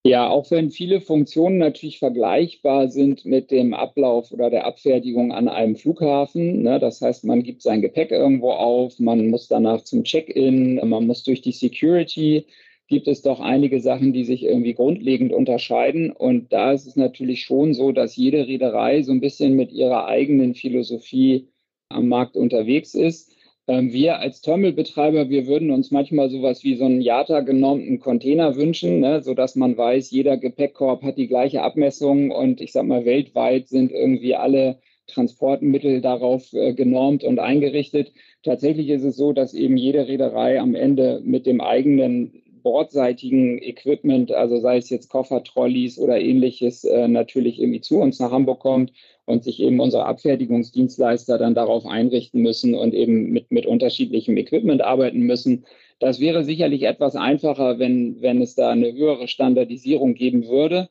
Ja, 0.05 0.29
auch 0.29 0.49
wenn 0.49 0.71
viele 0.71 1.01
Funktionen 1.01 1.57
natürlich 1.57 1.99
vergleichbar 1.99 2.87
sind 2.89 3.25
mit 3.25 3.51
dem 3.51 3.73
Ablauf 3.73 4.31
oder 4.31 4.49
der 4.49 4.65
Abfertigung 4.65 5.33
an 5.33 5.49
einem 5.49 5.75
Flughafen. 5.75 6.63
Ne, 6.63 6.79
das 6.79 7.01
heißt, 7.01 7.25
man 7.25 7.43
gibt 7.43 7.61
sein 7.61 7.81
Gepäck 7.81 8.11
irgendwo 8.11 8.51
auf, 8.51 8.97
man 8.99 9.27
muss 9.29 9.47
danach 9.49 9.83
zum 9.83 10.03
Check-in, 10.05 10.75
man 10.87 11.05
muss 11.05 11.23
durch 11.23 11.41
die 11.41 11.51
Security 11.51 12.45
gibt 12.89 13.07
es 13.07 13.21
doch 13.21 13.39
einige 13.39 13.79
Sachen, 13.81 14.13
die 14.13 14.23
sich 14.25 14.43
irgendwie 14.43 14.73
grundlegend 14.73 15.31
unterscheiden. 15.31 16.11
Und 16.11 16.51
da 16.51 16.73
ist 16.73 16.87
es 16.87 16.95
natürlich 16.95 17.43
schon 17.43 17.73
so, 17.73 17.91
dass 17.91 18.15
jede 18.15 18.47
Reederei 18.47 19.03
so 19.03 19.11
ein 19.11 19.21
bisschen 19.21 19.55
mit 19.55 19.71
ihrer 19.71 20.07
eigenen 20.07 20.55
Philosophie 20.55 21.47
am 21.89 22.07
Markt 22.09 22.35
unterwegs 22.35 22.95
ist. 22.95 23.35
Ähm, 23.69 23.93
wir 23.93 24.17
als 24.17 24.41
Terminalbetreiber, 24.41 25.29
wir 25.29 25.45
würden 25.45 25.69
uns 25.69 25.91
manchmal 25.91 26.31
sowas 26.31 26.63
wie 26.63 26.73
so 26.75 26.85
einen 26.85 27.01
JATA 27.01 27.41
genormten 27.41 27.99
Container 27.99 28.55
wünschen, 28.55 28.99
ne, 28.99 29.21
sodass 29.21 29.55
man 29.55 29.77
weiß, 29.77 30.09
jeder 30.09 30.37
Gepäckkorb 30.37 31.03
hat 31.03 31.19
die 31.19 31.27
gleiche 31.27 31.61
Abmessung 31.61 32.31
und 32.31 32.61
ich 32.61 32.71
sag 32.71 32.87
mal, 32.87 33.05
weltweit 33.05 33.67
sind 33.67 33.91
irgendwie 33.91 34.33
alle 34.33 34.79
Transportmittel 35.05 36.01
darauf 36.01 36.51
äh, 36.53 36.73
genormt 36.73 37.23
und 37.23 37.37
eingerichtet. 37.37 38.11
Tatsächlich 38.41 38.89
ist 38.89 39.03
es 39.03 39.15
so, 39.15 39.33
dass 39.33 39.53
eben 39.53 39.77
jede 39.77 40.07
Reederei 40.07 40.59
am 40.59 40.73
Ende 40.73 41.21
mit 41.23 41.45
dem 41.45 41.61
eigenen 41.61 42.41
bordseitigen 42.61 43.61
Equipment, 43.61 44.31
also 44.31 44.59
sei 44.59 44.77
es 44.77 44.89
jetzt 44.89 45.09
Koffer, 45.09 45.43
Trolleys 45.43 45.97
oder 45.99 46.19
ähnliches, 46.19 46.83
äh, 46.83 47.07
natürlich 47.07 47.59
irgendwie 47.59 47.81
zu 47.81 47.99
uns 47.99 48.19
nach 48.19 48.31
Hamburg 48.31 48.59
kommt 48.59 48.91
und 49.25 49.43
sich 49.43 49.59
eben 49.61 49.79
unsere 49.79 50.05
Abfertigungsdienstleister 50.05 51.37
dann 51.37 51.55
darauf 51.55 51.85
einrichten 51.85 52.41
müssen 52.41 52.75
und 52.75 52.93
eben 52.93 53.31
mit, 53.31 53.51
mit 53.51 53.65
unterschiedlichem 53.65 54.37
Equipment 54.37 54.81
arbeiten 54.81 55.21
müssen. 55.21 55.65
Das 55.99 56.19
wäre 56.19 56.43
sicherlich 56.43 56.83
etwas 56.83 57.15
einfacher, 57.15 57.79
wenn, 57.79 58.21
wenn 58.21 58.41
es 58.41 58.55
da 58.55 58.69
eine 58.69 58.93
höhere 58.93 59.27
Standardisierung 59.27 60.13
geben 60.13 60.47
würde. 60.47 60.89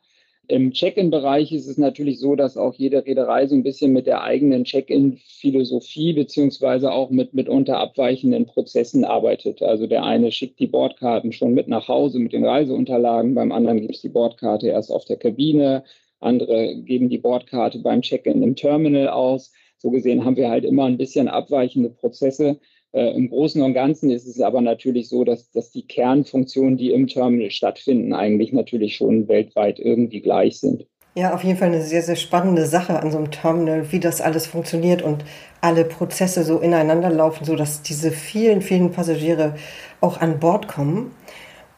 Im 0.50 0.73
Check-in-Bereich 0.73 1.52
ist 1.52 1.67
es 1.67 1.76
natürlich 1.76 2.21
so, 2.21 2.35
dass 2.35 2.57
auch 2.57 2.73
jede 2.73 3.05
Reederei 3.05 3.47
so 3.47 3.55
ein 3.55 3.62
bisschen 3.62 3.93
mit 3.93 4.07
der 4.07 4.23
eigenen 4.23 4.64
Check-in-Philosophie 4.64 6.14
beziehungsweise 6.14 6.90
auch 6.90 7.11
mit 7.11 7.35
mitunter 7.35 7.76
abweichenden 7.78 8.47
Prozessen 8.47 9.05
arbeitet. 9.05 9.61
Also 9.61 9.87
der 9.87 10.05
eine 10.05 10.33
schickt 10.33 10.59
die 10.59 10.67
Bordkarten 10.67 11.33
schon 11.33 11.52
mit 11.52 11.69
nach 11.69 11.87
Hause 11.88 12.19
mit 12.19 12.33
den 12.33 12.47
Reiseunterlagen, 12.47 13.35
beim 13.35 13.52
anderen 13.52 13.83
gibt 13.83 13.97
es 13.97 14.00
die 14.00 14.09
Bordkarte 14.09 14.69
erst 14.69 14.90
auf 14.90 15.05
der 15.05 15.19
Kabine, 15.19 15.85
andere 16.19 16.76
geben 16.76 17.11
die 17.11 17.19
Bordkarte 17.19 17.81
beim 17.81 18.00
Check-in 18.00 18.43
im 18.43 18.57
Terminal 18.57 19.09
aus. 19.09 19.52
So 19.76 19.90
gesehen 19.90 20.25
haben 20.25 20.37
wir 20.37 20.49
halt 20.49 20.64
immer 20.64 20.87
ein 20.87 20.97
bisschen 20.97 21.28
abweichende 21.28 21.90
Prozesse. 21.90 22.59
Äh, 22.92 23.14
Im 23.14 23.28
Großen 23.28 23.61
und 23.62 23.75
Ganzen 23.75 24.11
ist 24.11 24.26
es 24.26 24.40
aber 24.40 24.61
natürlich 24.61 25.09
so, 25.09 25.25
dass, 25.25 25.50
dass 25.50 25.71
die 25.71 25.87
Kernfunktionen, 25.87 26.76
die 26.76 26.92
im 26.92 27.07
Terminal 27.07 27.50
stattfinden, 27.50 28.12
eigentlich 28.12 28.52
natürlich 28.52 28.97
schon 28.97 29.28
weltweit 29.28 29.78
irgendwie 29.78 30.21
gleich 30.21 30.59
sind. 30.61 30.87
Ja, 31.14 31.35
auf 31.35 31.42
jeden 31.42 31.59
Fall 31.59 31.68
eine 31.68 31.83
sehr, 31.83 32.02
sehr 32.02 32.16
spannende 32.16 32.66
Sache 32.66 33.00
an 33.00 33.11
so 33.11 33.18
einem 33.18 33.30
Terminal, 33.30 33.90
wie 33.90 33.99
das 33.99 34.21
alles 34.21 34.47
funktioniert 34.47 35.02
und 35.02 35.25
alle 35.61 35.85
Prozesse 35.85 36.45
so 36.45 36.59
ineinander 36.61 37.11
laufen, 37.11 37.45
sodass 37.45 37.83
diese 37.83 38.12
vielen, 38.12 38.62
vielen 38.62 38.92
Passagiere 38.92 39.57
auch 40.00 40.21
an 40.21 40.38
Bord 40.38 40.68
kommen. 40.68 41.11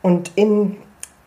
Und 0.03 0.33
in 0.35 0.77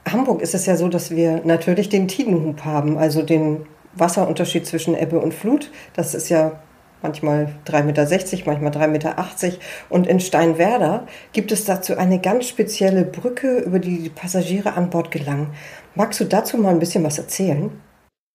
Hamburg 0.07 0.41
ist 0.41 0.53
es 0.53 0.65
ja 0.65 0.75
so, 0.75 0.89
dass 0.89 1.11
wir 1.11 1.41
natürlich 1.43 1.89
den 1.89 2.07
Tidenhub 2.07 2.63
haben, 2.63 2.97
also 2.97 3.23
den 3.23 3.65
Wasserunterschied 3.95 4.65
zwischen 4.65 4.95
Ebbe 4.95 5.19
und 5.19 5.33
Flut. 5.33 5.71
Das 5.95 6.13
ist 6.13 6.29
ja 6.29 6.61
manchmal 7.03 7.49
3,60 7.67 7.83
Meter, 7.85 8.45
manchmal 8.45 8.71
3,80 8.71 8.87
Meter. 8.87 9.15
Und 9.89 10.07
in 10.07 10.19
Steinwerder 10.19 11.05
gibt 11.33 11.51
es 11.51 11.65
dazu 11.65 11.95
eine 11.95 12.19
ganz 12.19 12.47
spezielle 12.47 13.05
Brücke, 13.05 13.59
über 13.59 13.79
die 13.79 13.99
die 13.99 14.09
Passagiere 14.09 14.73
an 14.73 14.89
Bord 14.89 15.11
gelangen. 15.11 15.51
Magst 15.93 16.19
du 16.19 16.25
dazu 16.25 16.57
mal 16.57 16.73
ein 16.73 16.79
bisschen 16.79 17.03
was 17.03 17.19
erzählen? 17.19 17.69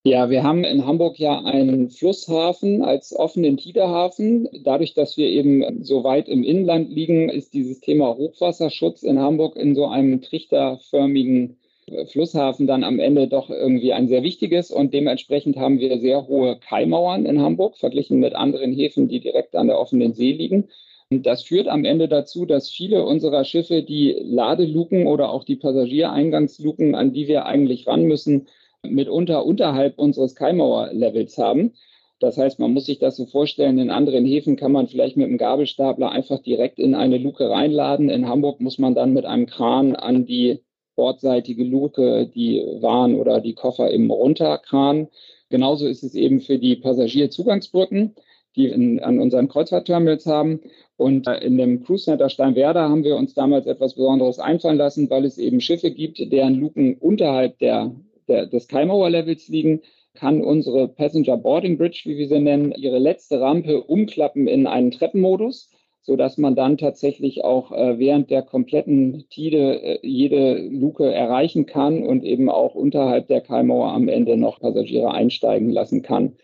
Ja, 0.05 0.29
wir 0.29 0.43
haben 0.43 0.63
in 0.63 0.85
Hamburg 0.85 1.19
ja 1.19 1.39
einen 1.43 1.89
Flusshafen 1.89 2.83
als 2.83 3.13
offenen 3.13 3.57
Tidehafen. 3.57 4.47
Dadurch, 4.63 4.93
dass 4.93 5.17
wir 5.17 5.27
eben 5.27 5.83
so 5.83 6.05
weit 6.05 6.29
im 6.29 6.41
Inland 6.41 6.89
liegen, 6.89 7.27
ist 7.29 7.53
dieses 7.53 7.81
Thema 7.81 8.15
Hochwasserschutz 8.15 9.03
in 9.03 9.19
Hamburg 9.19 9.57
in 9.57 9.75
so 9.75 9.87
einem 9.87 10.21
trichterförmigen 10.21 11.58
Flusshafen 12.07 12.67
dann 12.67 12.83
am 12.83 12.99
Ende 12.99 13.27
doch 13.27 13.49
irgendwie 13.49 13.93
ein 13.93 14.07
sehr 14.07 14.23
wichtiges 14.23 14.71
und 14.71 14.93
dementsprechend 14.93 15.57
haben 15.57 15.79
wir 15.79 15.99
sehr 15.99 16.27
hohe 16.27 16.57
Kaimauern 16.57 17.25
in 17.25 17.41
Hamburg 17.41 17.77
verglichen 17.77 18.19
mit 18.19 18.35
anderen 18.35 18.73
Häfen, 18.73 19.07
die 19.07 19.19
direkt 19.19 19.55
an 19.55 19.67
der 19.67 19.79
offenen 19.79 20.13
See 20.13 20.31
liegen. 20.31 20.69
Und 21.11 21.25
das 21.25 21.43
führt 21.43 21.67
am 21.67 21.85
Ende 21.85 22.07
dazu, 22.07 22.45
dass 22.45 22.69
viele 22.69 23.03
unserer 23.03 23.43
Schiffe 23.43 23.81
die 23.81 24.15
Ladeluken 24.21 25.07
oder 25.07 25.31
auch 25.31 25.43
die 25.43 25.55
Passagiereingangsluken, 25.55 26.93
an 26.93 27.13
die 27.13 27.27
wir 27.27 27.45
eigentlich 27.45 27.87
ran 27.87 28.03
müssen, 28.03 28.47
mitunter 28.83 29.45
unterhalb 29.45 29.97
unseres 29.97 30.35
Keimauer-Levels 30.35 31.37
haben. 31.37 31.73
Das 32.19 32.37
heißt, 32.37 32.59
man 32.59 32.73
muss 32.73 32.85
sich 32.85 32.99
das 32.99 33.15
so 33.15 33.25
vorstellen, 33.25 33.79
in 33.79 33.89
anderen 33.89 34.25
Häfen 34.25 34.55
kann 34.55 34.71
man 34.71 34.87
vielleicht 34.87 35.17
mit 35.17 35.27
einem 35.27 35.37
Gabelstapler 35.37 36.11
einfach 36.11 36.39
direkt 36.39 36.77
in 36.77 36.93
eine 36.93 37.17
Luke 37.17 37.49
reinladen. 37.49 38.09
In 38.09 38.27
Hamburg 38.27 38.59
muss 38.59 38.77
man 38.77 38.93
dann 38.93 39.13
mit 39.13 39.25
einem 39.25 39.45
Kran 39.45 39.95
an 39.95 40.25
die 40.25 40.59
bordseitige 40.99 41.63
Luke 41.63 42.29
die 42.35 42.61
Waren 42.81 43.15
oder 43.15 43.39
die 43.39 43.53
Koffer 43.53 43.89
eben 43.89 44.11
runterkranen. 44.11 45.07
Genauso 45.49 45.87
ist 45.87 46.03
es 46.03 46.13
eben 46.13 46.41
für 46.41 46.59
die 46.59 46.75
Passagierzugangsbrücken, 46.75 48.15
die 48.57 48.67
in, 48.67 48.99
an 48.99 49.17
unseren 49.19 49.47
Kreuzfahrtterminals 49.47 50.25
haben. 50.25 50.59
Und 50.97 51.25
äh, 51.25 51.37
in 51.37 51.57
dem 51.57 51.83
Cruise 51.85 52.03
Center 52.03 52.27
Steinwerder 52.27 52.89
haben 52.89 53.05
wir 53.05 53.15
uns 53.15 53.33
damals 53.33 53.65
etwas 53.65 53.95
Besonderes 53.95 54.39
einfallen 54.39 54.77
lassen, 54.77 55.09
weil 55.09 55.23
es 55.23 55.37
eben 55.37 55.61
Schiffe 55.61 55.91
gibt, 55.91 56.19
deren 56.19 56.55
Luken 56.55 56.97
unterhalb 56.97 57.57
der 57.59 57.95
der, 58.29 58.45
des 58.45 58.67
Keimauer-Levels 58.67 59.47
liegen, 59.49 59.81
kann 60.13 60.41
unsere 60.41 60.87
Passenger 60.87 61.37
Boarding 61.37 61.77
Bridge, 61.77 62.01
wie 62.05 62.17
wir 62.17 62.27
sie 62.27 62.39
nennen, 62.39 62.71
ihre 62.71 62.99
letzte 62.99 63.39
Rampe 63.39 63.83
umklappen 63.83 64.47
in 64.47 64.67
einen 64.67 64.91
Treppenmodus, 64.91 65.69
sodass 66.09 66.39
man 66.39 66.55
dann 66.55 66.79
tatsächlich 66.79 67.43
auch 67.43 67.71
äh, 67.71 67.99
während 67.99 68.31
der 68.31 68.41
kompletten 68.41 69.25
Tide 69.29 69.79
äh, 69.79 69.99
jede 70.01 70.57
Luke 70.57 71.05
erreichen 71.05 71.67
kann 71.67 72.01
und 72.01 72.23
eben 72.23 72.49
auch 72.49 72.73
unterhalb 72.73 73.27
der 73.27 73.41
Keimauer 73.41 73.93
am 73.93 74.07
Ende 74.07 74.35
noch 74.35 74.59
Passagiere 74.59 75.11
einsteigen 75.11 75.69
lassen 75.69 76.01
kann. 76.01 76.35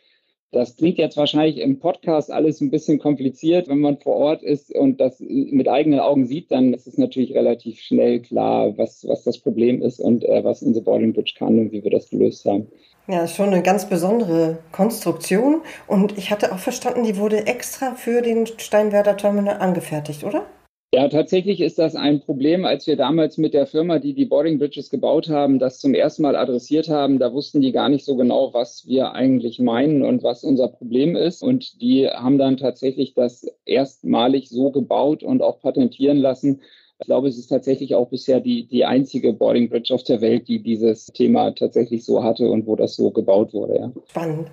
Das 0.51 0.77
klingt 0.77 0.99
jetzt 0.99 1.17
wahrscheinlich 1.17 1.57
im 1.57 1.79
Podcast 1.79 2.31
alles 2.31 2.61
ein 2.61 2.69
bisschen 2.69 2.99
kompliziert. 2.99 3.67
Wenn 3.67 3.79
man 3.79 3.97
vor 3.97 4.17
Ort 4.17 4.43
ist 4.43 4.71
und 4.71 5.01
das 5.01 5.19
mit 5.19 5.67
eigenen 5.67 5.99
Augen 5.99 6.27
sieht, 6.27 6.51
dann 6.51 6.71
ist 6.71 6.85
es 6.85 6.99
natürlich 6.99 7.33
relativ 7.33 7.79
schnell 7.79 8.19
klar, 8.19 8.77
was, 8.77 9.03
was 9.07 9.23
das 9.23 9.39
Problem 9.39 9.81
ist 9.81 9.99
und 9.99 10.23
äh, 10.25 10.43
was 10.43 10.61
unsere 10.61 10.85
Boarding 10.85 11.13
Bridge 11.13 11.33
kann 11.35 11.57
und 11.57 11.71
wie 11.71 11.83
wir 11.83 11.89
das 11.89 12.11
gelöst 12.11 12.45
haben. 12.45 12.67
Ja, 13.07 13.27
schon 13.27 13.47
eine 13.47 13.61
ganz 13.61 13.87
besondere 13.87 14.57
Konstruktion. 14.71 15.61
Und 15.87 16.17
ich 16.17 16.31
hatte 16.31 16.51
auch 16.51 16.57
verstanden, 16.57 17.03
die 17.03 17.17
wurde 17.17 17.45
extra 17.45 17.93
für 17.93 18.21
den 18.21 18.47
Steinwerder 18.47 19.15
Terminal 19.15 19.57
angefertigt, 19.59 20.23
oder? 20.23 20.45
Ja, 20.95 21.09
tatsächlich 21.09 21.59
ist 21.61 21.77
das 21.77 21.95
ein 21.95 22.21
Problem. 22.21 22.63
Als 22.65 22.87
wir 22.87 22.95
damals 22.95 23.37
mit 23.37 23.53
der 23.53 23.67
Firma, 23.67 23.99
die 23.99 24.13
die 24.13 24.25
Boarding 24.25 24.57
Bridges 24.57 24.89
gebaut 24.89 25.27
haben, 25.27 25.59
das 25.59 25.79
zum 25.79 25.93
ersten 25.93 26.23
Mal 26.23 26.35
adressiert 26.35 26.87
haben, 26.87 27.19
da 27.19 27.33
wussten 27.33 27.59
die 27.59 27.73
gar 27.73 27.89
nicht 27.89 28.05
so 28.05 28.15
genau, 28.15 28.53
was 28.53 28.87
wir 28.87 29.11
eigentlich 29.11 29.59
meinen 29.59 30.03
und 30.03 30.23
was 30.23 30.43
unser 30.43 30.69
Problem 30.69 31.15
ist. 31.15 31.43
Und 31.43 31.81
die 31.81 32.07
haben 32.07 32.37
dann 32.37 32.57
tatsächlich 32.57 33.13
das 33.13 33.45
erstmalig 33.65 34.49
so 34.49 34.71
gebaut 34.71 35.21
und 35.21 35.41
auch 35.41 35.59
patentieren 35.59 36.17
lassen. 36.17 36.61
Ich 36.99 37.07
glaube, 37.07 37.27
es 37.27 37.37
ist 37.37 37.47
tatsächlich 37.47 37.93
auch 37.93 38.07
bisher 38.07 38.39
die, 38.39 38.67
die 38.67 38.85
einzige 38.85 39.33
Boarding 39.33 39.69
Bridge 39.69 39.93
auf 39.93 40.03
der 40.03 40.21
Welt, 40.21 40.47
die 40.47 40.63
dieses 40.63 41.07
Thema 41.07 41.51
tatsächlich 41.51 42.05
so 42.05 42.23
hatte 42.23 42.49
und 42.49 42.65
wo 42.65 42.75
das 42.75 42.95
so 42.95 43.11
gebaut 43.11 43.53
wurde. 43.53 43.77
Ja. 43.77 43.91
Spannend. 44.07 44.47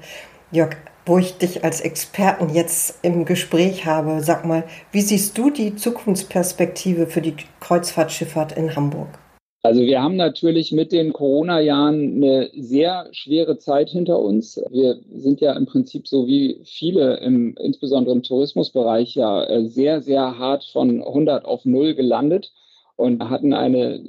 Jörg, 0.51 0.77
wo 1.07 1.19
ich 1.19 1.39
dich 1.39 1.65
als 1.65 1.81
Experten 1.81 2.53
jetzt 2.53 2.99
im 3.03 3.25
Gespräch 3.25 3.87
habe, 3.87 4.21
sag 4.23 4.45
mal, 4.45 4.65
wie 4.91 5.01
siehst 5.01 5.39
du 5.39 5.51
die 5.51 5.77
Zukunftsperspektive 5.77 7.07
für 7.07 7.23
die 7.23 7.37
Kreuzfahrtschifffahrt 7.61 8.53
in 8.53 8.75
Hamburg? 8.75 9.22
Also 9.65 9.83
wir 9.83 10.03
haben 10.03 10.17
natürlich 10.17 10.73
mit 10.73 10.91
den 10.91 11.13
Corona-Jahren 11.13 12.17
eine 12.17 12.51
sehr 12.53 13.09
schwere 13.13 13.59
Zeit 13.59 13.91
hinter 13.91 14.19
uns. 14.19 14.61
Wir 14.71 14.99
sind 15.15 15.41
ja 15.41 15.53
im 15.53 15.67
Prinzip 15.67 16.09
so 16.09 16.27
wie 16.27 16.61
viele, 16.65 17.19
im, 17.19 17.55
insbesondere 17.61 18.13
im 18.13 18.25
Tourismusbereich, 18.25 19.15
ja 19.15 19.45
äh, 19.45 19.69
sehr, 19.69 20.01
sehr 20.03 20.37
hart 20.37 20.65
von 20.65 21.01
100 21.01 21.45
auf 21.45 21.65
0 21.65 21.95
gelandet 21.95 22.53
und 22.97 23.23
hatten 23.31 23.53
eine 23.53 24.03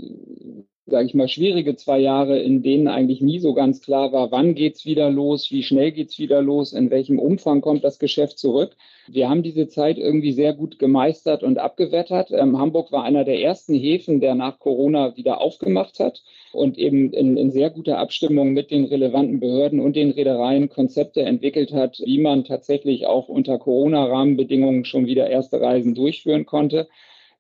sage 0.86 1.06
ich 1.06 1.14
mal, 1.14 1.30
schwierige 1.30 1.78
zwei 1.78 2.00
Jahre, 2.00 2.40
in 2.40 2.62
denen 2.62 2.90
eigentlich 2.90 3.22
nie 3.22 3.40
so 3.40 3.54
ganz 3.54 3.82
klar 3.82 4.12
war, 4.12 4.32
wann 4.32 4.54
geht's 4.54 4.86
wieder 4.86 5.10
los, 5.10 5.50
wie 5.50 5.64
schnell 5.64 5.94
geht's 5.94 6.20
wieder 6.20 6.42
los, 6.42 6.74
in 6.74 6.92
welchem 6.92 7.20
Umfang 7.20 7.62
kommt 7.62 7.86
das 7.86 8.00
Geschäft 8.00 8.38
zurück. 8.38 8.76
Wir 9.08 9.30
haben 9.30 9.44
diese 9.44 9.68
Zeit 9.68 9.98
irgendwie 9.98 10.34
sehr 10.34 10.54
gut 10.54 10.80
gemeistert 10.80 11.42
und 11.42 11.58
abgewettert. 11.58 12.32
Ähm, 12.32 12.58
Hamburg 12.58 12.92
war 12.92 13.04
einer 13.04 13.24
der 13.24 13.40
ersten 13.40 13.76
Häfen, 13.76 14.20
der 14.20 14.36
nach 14.36 14.60
Corona 14.60 15.16
wieder 15.16 15.40
aufgemacht 15.40 16.00
hat 16.00 16.22
und 16.52 16.78
eben 16.78 17.14
in, 17.14 17.38
in 17.38 17.52
sehr 17.52 17.70
guter 17.70 17.98
Abstimmung 18.00 18.52
mit 18.52 18.70
den 18.70 18.84
relevanten 18.84 19.40
Behörden 19.40 19.80
und 19.80 19.96
den 19.96 20.12
Reedereien 20.12 20.68
Konzepte 20.68 21.22
entwickelt 21.22 21.72
hat, 21.72 22.02
wie 22.04 22.20
man 22.20 22.44
tatsächlich 22.44 23.08
auch 23.08 23.30
unter 23.30 23.58
Corona-Rahmenbedingungen 23.58 24.84
schon 24.84 25.06
wieder 25.06 25.30
erste 25.30 25.62
Reisen 25.62 25.96
durchführen 25.96 26.46
konnte. 26.46 26.90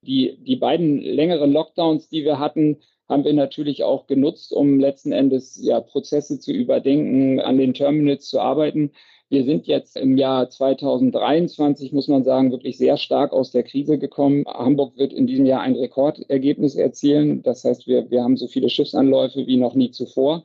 Die, 0.01 0.37
die 0.45 0.57
beiden 0.57 0.99
längeren 1.01 1.53
Lockdowns, 1.53 2.09
die 2.09 2.25
wir 2.25 2.39
hatten, 2.39 2.77
haben 3.13 3.23
wir 3.23 3.33
natürlich 3.33 3.83
auch 3.83 4.07
genutzt, 4.07 4.51
um 4.51 4.79
letzten 4.79 5.11
Endes 5.11 5.59
ja 5.61 5.79
Prozesse 5.79 6.39
zu 6.39 6.51
überdenken, 6.51 7.39
an 7.39 7.57
den 7.57 7.75
Terminals 7.75 8.27
zu 8.27 8.39
arbeiten. 8.39 8.91
Wir 9.29 9.43
sind 9.45 9.67
jetzt 9.67 9.95
im 9.95 10.17
Jahr 10.17 10.49
2023, 10.49 11.93
muss 11.93 12.07
man 12.07 12.23
sagen, 12.23 12.51
wirklich 12.51 12.77
sehr 12.77 12.97
stark 12.97 13.31
aus 13.31 13.51
der 13.51 13.63
Krise 13.63 13.99
gekommen. 13.99 14.45
Hamburg 14.47 14.97
wird 14.97 15.13
in 15.13 15.27
diesem 15.27 15.45
Jahr 15.45 15.61
ein 15.61 15.75
Rekordergebnis 15.75 16.75
erzielen. 16.75 17.43
Das 17.43 17.63
heißt, 17.63 17.87
wir, 17.87 18.09
wir 18.09 18.23
haben 18.23 18.35
so 18.35 18.47
viele 18.47 18.69
Schiffsanläufe 18.69 19.45
wie 19.45 19.57
noch 19.57 19.75
nie 19.75 19.91
zuvor. 19.91 20.43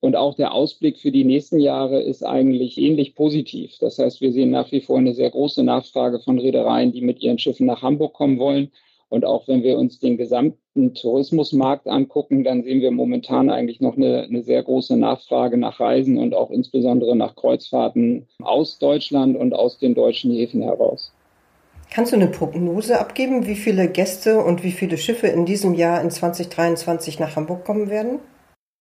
Und 0.00 0.16
auch 0.16 0.34
der 0.34 0.52
Ausblick 0.52 0.98
für 0.98 1.12
die 1.12 1.24
nächsten 1.24 1.60
Jahre 1.60 2.02
ist 2.02 2.24
eigentlich 2.24 2.76
ähnlich 2.76 3.14
positiv. 3.14 3.78
Das 3.80 3.98
heißt, 3.98 4.20
wir 4.20 4.32
sehen 4.32 4.50
nach 4.50 4.70
wie 4.70 4.80
vor 4.80 4.98
eine 4.98 5.14
sehr 5.14 5.30
große 5.30 5.62
Nachfrage 5.62 6.18
von 6.20 6.38
Reedereien, 6.38 6.92
die 6.92 7.00
mit 7.00 7.22
ihren 7.22 7.38
Schiffen 7.38 7.66
nach 7.66 7.82
Hamburg 7.82 8.12
kommen 8.12 8.38
wollen. 8.38 8.70
Und 9.12 9.26
auch 9.26 9.46
wenn 9.46 9.62
wir 9.62 9.76
uns 9.76 9.98
den 9.98 10.16
gesamten 10.16 10.94
Tourismusmarkt 10.94 11.86
angucken, 11.86 12.44
dann 12.44 12.62
sehen 12.62 12.80
wir 12.80 12.90
momentan 12.92 13.50
eigentlich 13.50 13.78
noch 13.78 13.94
eine, 13.94 14.22
eine, 14.22 14.42
sehr 14.42 14.62
große 14.62 14.96
Nachfrage 14.96 15.58
nach 15.58 15.80
Reisen 15.80 16.16
und 16.16 16.34
auch 16.34 16.50
insbesondere 16.50 17.14
nach 17.14 17.36
Kreuzfahrten 17.36 18.26
aus 18.40 18.78
Deutschland 18.78 19.36
und 19.36 19.52
aus 19.52 19.78
den 19.78 19.94
deutschen 19.94 20.32
Häfen 20.32 20.62
heraus. 20.62 21.12
Kannst 21.90 22.12
du 22.12 22.16
eine 22.16 22.28
Prognose 22.28 22.98
abgeben, 22.98 23.46
wie 23.46 23.54
viele 23.54 23.86
Gäste 23.86 24.42
und 24.42 24.64
wie 24.64 24.72
viele 24.72 24.96
Schiffe 24.96 25.26
in 25.26 25.44
diesem 25.44 25.74
Jahr 25.74 26.00
in 26.00 26.10
2023 26.10 27.20
nach 27.20 27.36
Hamburg 27.36 27.66
kommen 27.66 27.90
werden? 27.90 28.18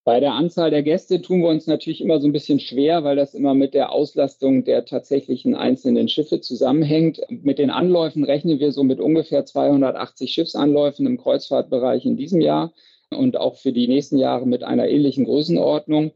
Bei 0.04 0.20
der 0.20 0.34
Anzahl 0.34 0.72
der 0.72 0.82
Gäste 0.82 1.22
tun 1.22 1.42
wir 1.42 1.50
uns 1.50 1.68
natürlich 1.68 2.02
immer 2.02 2.20
so 2.20 2.28
ein 2.28 2.32
bisschen 2.32 2.60
schwer, 2.60 3.04
weil 3.04 3.16
das 3.16 3.36
immer 3.36 3.54
mit 3.54 3.76
der 3.76 3.92
Auslastung 3.92 4.64
der 4.64 4.86
tatsächlichen 4.86 5.54
einzelnen 5.54 6.10
Schiffe 6.10 6.42
zusammenhängt. 6.42 7.22
Mit 7.30 7.60
den 7.60 7.70
Anläufen 7.70 8.24
rechnen 8.24 8.60
wir 8.60 8.72
so 8.72 8.84
mit 8.84 9.00
ungefähr 9.00 9.46
280 9.46 10.32
Schiffsanläufen 10.32 11.06
im 11.06 11.18
Kreuzfahrtbereich 11.18 12.06
in 12.08 12.18
diesem 12.18 12.42
Jahr 12.42 12.74
und 13.12 13.38
auch 13.38 13.58
für 13.58 13.74
die 13.74 13.88
nächsten 13.88 14.18
Jahre 14.18 14.48
mit 14.48 14.64
einer 14.64 14.88
ähnlichen 14.88 15.26
Größenordnung. 15.26 16.12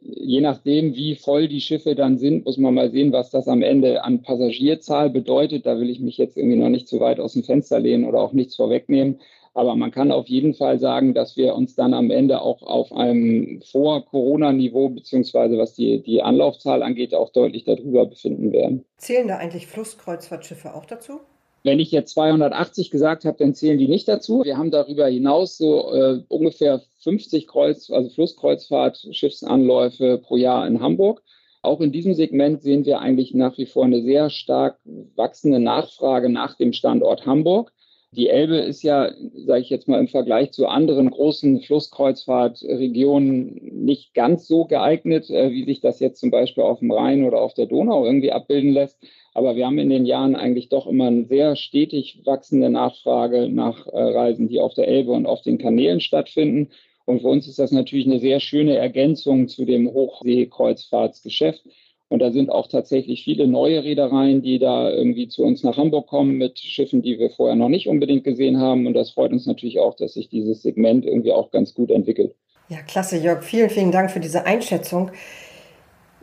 Je 0.00 0.40
nachdem, 0.40 0.96
wie 0.96 1.14
voll 1.14 1.46
die 1.46 1.60
Schiffe 1.60 1.94
dann 1.94 2.18
sind, 2.18 2.44
muss 2.44 2.56
man 2.56 2.74
mal 2.74 2.90
sehen, 2.90 3.12
was 3.12 3.30
das 3.30 3.46
am 3.46 3.62
Ende 3.62 4.02
an 4.02 4.22
Passagierzahl 4.22 5.10
bedeutet. 5.10 5.64
Da 5.64 5.78
will 5.78 5.90
ich 5.90 6.00
mich 6.00 6.18
jetzt 6.18 6.36
irgendwie 6.36 6.58
noch 6.58 6.70
nicht 6.70 6.88
zu 6.88 6.98
weit 6.98 7.20
aus 7.20 7.34
dem 7.34 7.44
Fenster 7.44 7.78
lehnen 7.78 8.04
oder 8.04 8.20
auch 8.20 8.32
nichts 8.32 8.56
vorwegnehmen. 8.56 9.20
Aber 9.58 9.74
man 9.74 9.90
kann 9.90 10.12
auf 10.12 10.28
jeden 10.28 10.54
Fall 10.54 10.78
sagen, 10.78 11.14
dass 11.14 11.36
wir 11.36 11.56
uns 11.56 11.74
dann 11.74 11.92
am 11.92 12.12
Ende 12.12 12.42
auch 12.42 12.62
auf 12.62 12.92
einem 12.92 13.60
Vor-Corona-Niveau, 13.62 14.90
beziehungsweise 14.90 15.58
was 15.58 15.74
die, 15.74 16.00
die 16.00 16.22
Anlaufzahl 16.22 16.80
angeht, 16.84 17.12
auch 17.12 17.32
deutlich 17.32 17.64
darüber 17.64 18.06
befinden 18.06 18.52
werden. 18.52 18.84
Zählen 18.98 19.26
da 19.26 19.38
eigentlich 19.38 19.66
Flusskreuzfahrtschiffe 19.66 20.76
auch 20.76 20.84
dazu? 20.84 21.18
Wenn 21.64 21.80
ich 21.80 21.90
jetzt 21.90 22.12
280 22.14 22.92
gesagt 22.92 23.24
habe, 23.24 23.36
dann 23.36 23.52
zählen 23.52 23.78
die 23.78 23.88
nicht 23.88 24.06
dazu. 24.06 24.44
Wir 24.44 24.56
haben 24.56 24.70
darüber 24.70 25.08
hinaus 25.08 25.58
so 25.58 25.92
äh, 25.92 26.20
ungefähr 26.28 26.80
50 27.00 27.48
Kreuz, 27.48 27.90
also 27.90 28.10
Flusskreuzfahrt, 28.10 29.08
Schiffsanläufe 29.10 30.18
pro 30.18 30.36
Jahr 30.36 30.68
in 30.68 30.80
Hamburg. 30.80 31.20
Auch 31.62 31.80
in 31.80 31.90
diesem 31.90 32.14
Segment 32.14 32.62
sehen 32.62 32.84
wir 32.84 33.00
eigentlich 33.00 33.34
nach 33.34 33.58
wie 33.58 33.66
vor 33.66 33.86
eine 33.86 34.02
sehr 34.02 34.30
stark 34.30 34.78
wachsende 35.16 35.58
Nachfrage 35.58 36.28
nach 36.28 36.56
dem 36.56 36.72
Standort 36.72 37.26
Hamburg. 37.26 37.72
Die 38.12 38.28
Elbe 38.28 38.56
ist 38.56 38.82
ja, 38.82 39.12
sage 39.34 39.60
ich 39.60 39.68
jetzt 39.68 39.86
mal, 39.86 40.00
im 40.00 40.08
Vergleich 40.08 40.52
zu 40.52 40.66
anderen 40.66 41.10
großen 41.10 41.60
Flusskreuzfahrtregionen 41.60 43.84
nicht 43.84 44.14
ganz 44.14 44.48
so 44.48 44.64
geeignet, 44.64 45.28
äh, 45.28 45.50
wie 45.50 45.64
sich 45.64 45.80
das 45.80 46.00
jetzt 46.00 46.18
zum 46.18 46.30
Beispiel 46.30 46.62
auf 46.62 46.78
dem 46.78 46.90
Rhein 46.90 47.24
oder 47.24 47.42
auf 47.42 47.52
der 47.52 47.66
Donau 47.66 48.06
irgendwie 48.06 48.32
abbilden 48.32 48.72
lässt. 48.72 48.96
Aber 49.34 49.56
wir 49.56 49.66
haben 49.66 49.78
in 49.78 49.90
den 49.90 50.06
Jahren 50.06 50.36
eigentlich 50.36 50.70
doch 50.70 50.86
immer 50.86 51.08
eine 51.08 51.26
sehr 51.26 51.54
stetig 51.54 52.22
wachsende 52.24 52.70
Nachfrage 52.70 53.50
nach 53.50 53.86
äh, 53.86 54.00
Reisen, 54.00 54.48
die 54.48 54.58
auf 54.58 54.72
der 54.72 54.88
Elbe 54.88 55.12
und 55.12 55.26
auf 55.26 55.42
den 55.42 55.58
Kanälen 55.58 56.00
stattfinden. 56.00 56.70
Und 57.04 57.20
für 57.20 57.28
uns 57.28 57.46
ist 57.46 57.58
das 57.58 57.72
natürlich 57.72 58.06
eine 58.06 58.20
sehr 58.20 58.40
schöne 58.40 58.76
Ergänzung 58.76 59.48
zu 59.48 59.66
dem 59.66 59.92
Hochseekreuzfahrtsgeschäft. 59.92 61.62
Und 62.08 62.20
da 62.20 62.30
sind 62.30 62.50
auch 62.50 62.68
tatsächlich 62.68 63.22
viele 63.22 63.46
neue 63.46 63.84
Reedereien, 63.84 64.40
die 64.40 64.58
da 64.58 64.90
irgendwie 64.90 65.28
zu 65.28 65.44
uns 65.44 65.62
nach 65.62 65.76
Hamburg 65.76 66.06
kommen 66.06 66.38
mit 66.38 66.58
Schiffen, 66.58 67.02
die 67.02 67.18
wir 67.18 67.30
vorher 67.30 67.56
noch 67.56 67.68
nicht 67.68 67.86
unbedingt 67.86 68.24
gesehen 68.24 68.58
haben. 68.58 68.86
Und 68.86 68.94
das 68.94 69.10
freut 69.10 69.32
uns 69.32 69.46
natürlich 69.46 69.78
auch, 69.78 69.94
dass 69.94 70.14
sich 70.14 70.30
dieses 70.30 70.62
Segment 70.62 71.04
irgendwie 71.04 71.32
auch 71.32 71.50
ganz 71.50 71.74
gut 71.74 71.90
entwickelt. 71.90 72.34
Ja, 72.70 72.78
klasse, 72.78 73.18
Jörg. 73.18 73.42
Vielen, 73.42 73.68
vielen 73.68 73.92
Dank 73.92 74.10
für 74.10 74.20
diese 74.20 74.46
Einschätzung. 74.46 75.10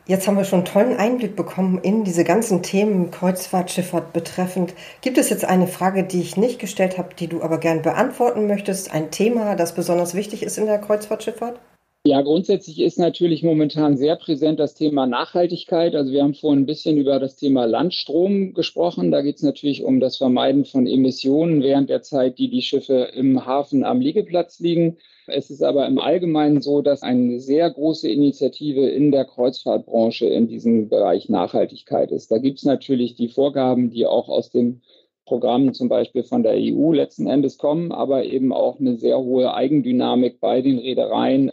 Jetzt 0.07 0.27
haben 0.27 0.37
wir 0.37 0.43
schon 0.43 0.59
einen 0.59 0.65
tollen 0.65 0.97
Einblick 0.97 1.35
bekommen 1.35 1.79
in 1.81 2.03
diese 2.03 2.23
ganzen 2.23 2.61
Themen 2.61 3.09
Kreuzfahrtschifffahrt 3.09 4.13
betreffend. 4.13 4.75
Gibt 5.01 5.17
es 5.17 5.31
jetzt 5.31 5.45
eine 5.45 5.65
Frage, 5.65 6.03
die 6.03 6.21
ich 6.21 6.37
nicht 6.37 6.59
gestellt 6.59 6.99
habe, 6.99 7.15
die 7.17 7.27
du 7.27 7.41
aber 7.41 7.59
gern 7.59 7.81
beantworten 7.81 8.45
möchtest? 8.45 8.93
Ein 8.93 9.09
Thema, 9.09 9.55
das 9.55 9.73
besonders 9.73 10.13
wichtig 10.13 10.43
ist 10.43 10.59
in 10.59 10.67
der 10.67 10.77
Kreuzfahrtschifffahrt? 10.77 11.59
Ja, 12.07 12.21
grundsätzlich 12.21 12.81
ist 12.81 12.99
natürlich 12.99 13.41
momentan 13.41 13.97
sehr 13.97 14.15
präsent 14.15 14.59
das 14.59 14.75
Thema 14.75 15.07
Nachhaltigkeit. 15.07 15.95
Also 15.95 16.11
wir 16.11 16.21
haben 16.21 16.35
vorhin 16.35 16.61
ein 16.61 16.65
bisschen 16.67 16.97
über 16.97 17.19
das 17.19 17.35
Thema 17.35 17.65
Landstrom 17.65 18.53
gesprochen. 18.53 19.09
Da 19.09 19.23
geht 19.23 19.37
es 19.37 19.41
natürlich 19.41 19.83
um 19.83 19.99
das 19.99 20.17
Vermeiden 20.17 20.65
von 20.65 20.85
Emissionen 20.85 21.63
während 21.63 21.89
der 21.89 22.03
Zeit, 22.03 22.37
die 22.37 22.51
die 22.51 22.61
Schiffe 22.61 23.09
im 23.15 23.47
Hafen 23.47 23.83
am 23.83 24.01
Liegeplatz 24.01 24.59
liegen. 24.59 24.97
Es 25.25 25.49
ist 25.49 25.63
aber 25.63 25.87
im 25.87 25.97
Allgemeinen 25.97 26.61
so, 26.61 26.83
dass 26.83 27.01
eine 27.01 27.39
sehr 27.39 27.71
große 27.71 28.07
Initiative 28.07 28.87
in 28.87 29.11
der 29.11 29.25
Kreuzfahrtbranche 29.25 30.27
in 30.27 30.47
diesem 30.47 30.89
Bereich 30.89 31.27
Nachhaltigkeit 31.27 32.11
ist. 32.11 32.29
Da 32.29 32.37
gibt 32.37 32.59
es 32.59 32.65
natürlich 32.65 33.15
die 33.15 33.29
Vorgaben, 33.29 33.89
die 33.89 34.05
auch 34.05 34.29
aus 34.29 34.51
dem 34.51 34.81
Programm 35.25 35.73
zum 35.73 35.89
Beispiel 35.89 36.21
von 36.21 36.43
der 36.43 36.53
EU 36.53 36.93
letzten 36.93 37.25
Endes 37.25 37.57
kommen, 37.57 37.91
aber 37.91 38.25
eben 38.25 38.53
auch 38.53 38.79
eine 38.79 38.95
sehr 38.97 39.17
hohe 39.17 39.55
Eigendynamik 39.55 40.39
bei 40.39 40.61
den 40.61 40.77
Reedereien 40.77 41.51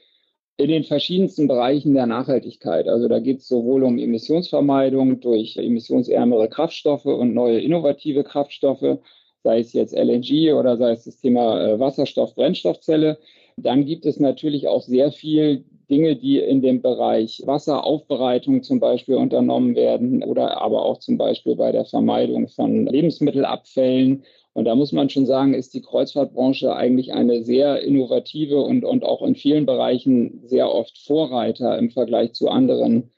in 0.63 0.69
den 0.69 0.85
verschiedensten 0.85 1.49
Bereichen 1.49 1.95
der 1.95 2.07
Nachhaltigkeit. 2.07 2.87
Also 2.87 3.09
da 3.09 3.19
geht 3.19 3.41
es 3.41 3.49
sowohl 3.49 3.83
um 3.83 3.99
Emissionsvermeidung 3.99 5.21
durch 5.21 5.57
emissionsärmere 5.57 6.49
Kraftstoffe 6.49 7.05
und 7.07 7.35
neue 7.35 7.61
innovative 7.61 8.23
Kraftstoffe, 8.23 8.99
sei 9.43 9.59
es 9.59 9.73
jetzt 9.73 9.93
LNG 9.93 10.53
oder 10.53 10.77
sei 10.77 10.93
es 10.93 11.05
das 11.05 11.19
Thema 11.19 11.61
äh, 11.61 11.81
Wasserstoff, 11.81 12.37
Brennstoffzelle. 12.37 13.19
Dann 13.57 13.85
gibt 13.85 14.07
es 14.07 14.21
natürlich 14.21 14.69
auch 14.69 14.83
sehr 14.83 15.11
viel 15.11 15.65
Dinge, 15.91 16.15
die 16.15 16.39
in 16.39 16.63
dem 16.63 16.81
Bereich 16.81 17.43
Wasseraufbereitung 17.45 18.63
zum 18.63 18.79
Beispiel 18.79 19.17
unternommen 19.17 19.75
werden 19.75 20.23
oder 20.23 20.63
aber 20.63 20.85
auch 20.85 20.99
zum 20.99 21.19
Beispiel 21.19 21.57
bei 21.57 21.73
der 21.73 21.85
Vermeidung 21.85 22.49
von 22.49 22.87
Lebensmittelabfällen. 22.87 24.23
Und 24.55 24.67
da 24.67 24.75
muss 24.75 24.93
man 24.93 25.09
schon 25.09 25.25
sagen, 25.25 25.55
ist 25.55 25.73
die 25.73 25.81
Kreuzfahrtbranche 25.81 26.75
eigentlich 26.75 27.13
eine 27.13 27.43
sehr 27.43 27.81
innovative 27.83 28.61
und, 28.61 28.85
und 28.85 29.05
auch 29.05 29.23
in 29.23 29.35
vielen 29.35 29.65
Bereichen 29.65 30.43
sehr 30.45 30.71
oft 30.71 30.99
Vorreiter 30.99 31.79
im 31.79 31.91
Vergleich 31.91 32.35
zu 32.35 32.49
anderen 32.49 33.11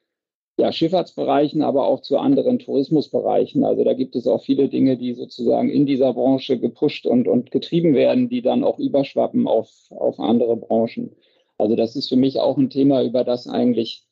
ja, 0.57 0.71
Schifffahrtsbereichen, 0.71 1.63
aber 1.63 1.89
auch 1.89 2.01
zu 2.03 2.19
anderen 2.19 2.61
Tourismusbereichen. 2.61 3.65
Also 3.65 3.83
da 3.83 3.95
gibt 3.95 4.15
es 4.15 4.29
auch 4.29 4.45
viele 4.45 4.69
Dinge, 4.69 4.97
die 4.97 5.15
sozusagen 5.15 5.69
in 5.69 5.87
dieser 5.87 6.15
Branche 6.15 6.59
gepusht 6.59 7.07
und, 7.07 7.27
und 7.27 7.51
getrieben 7.51 7.95
werden, 7.95 8.29
die 8.29 8.41
dann 8.41 8.63
auch 8.63 8.79
überschwappen 8.79 9.49
auf, 9.49 9.71
auf 9.91 10.21
andere 10.21 10.57
Branchen. 10.57 11.17
Also 11.59 11.75
das 11.75 11.97
ist 11.97 12.09
für 12.09 12.17
mich 12.17 12.39
auch 12.39 12.57
ein 12.57 12.71
Thema, 12.71 13.03
über 13.03 13.25
das 13.25 13.49
eigentlich 13.49 14.05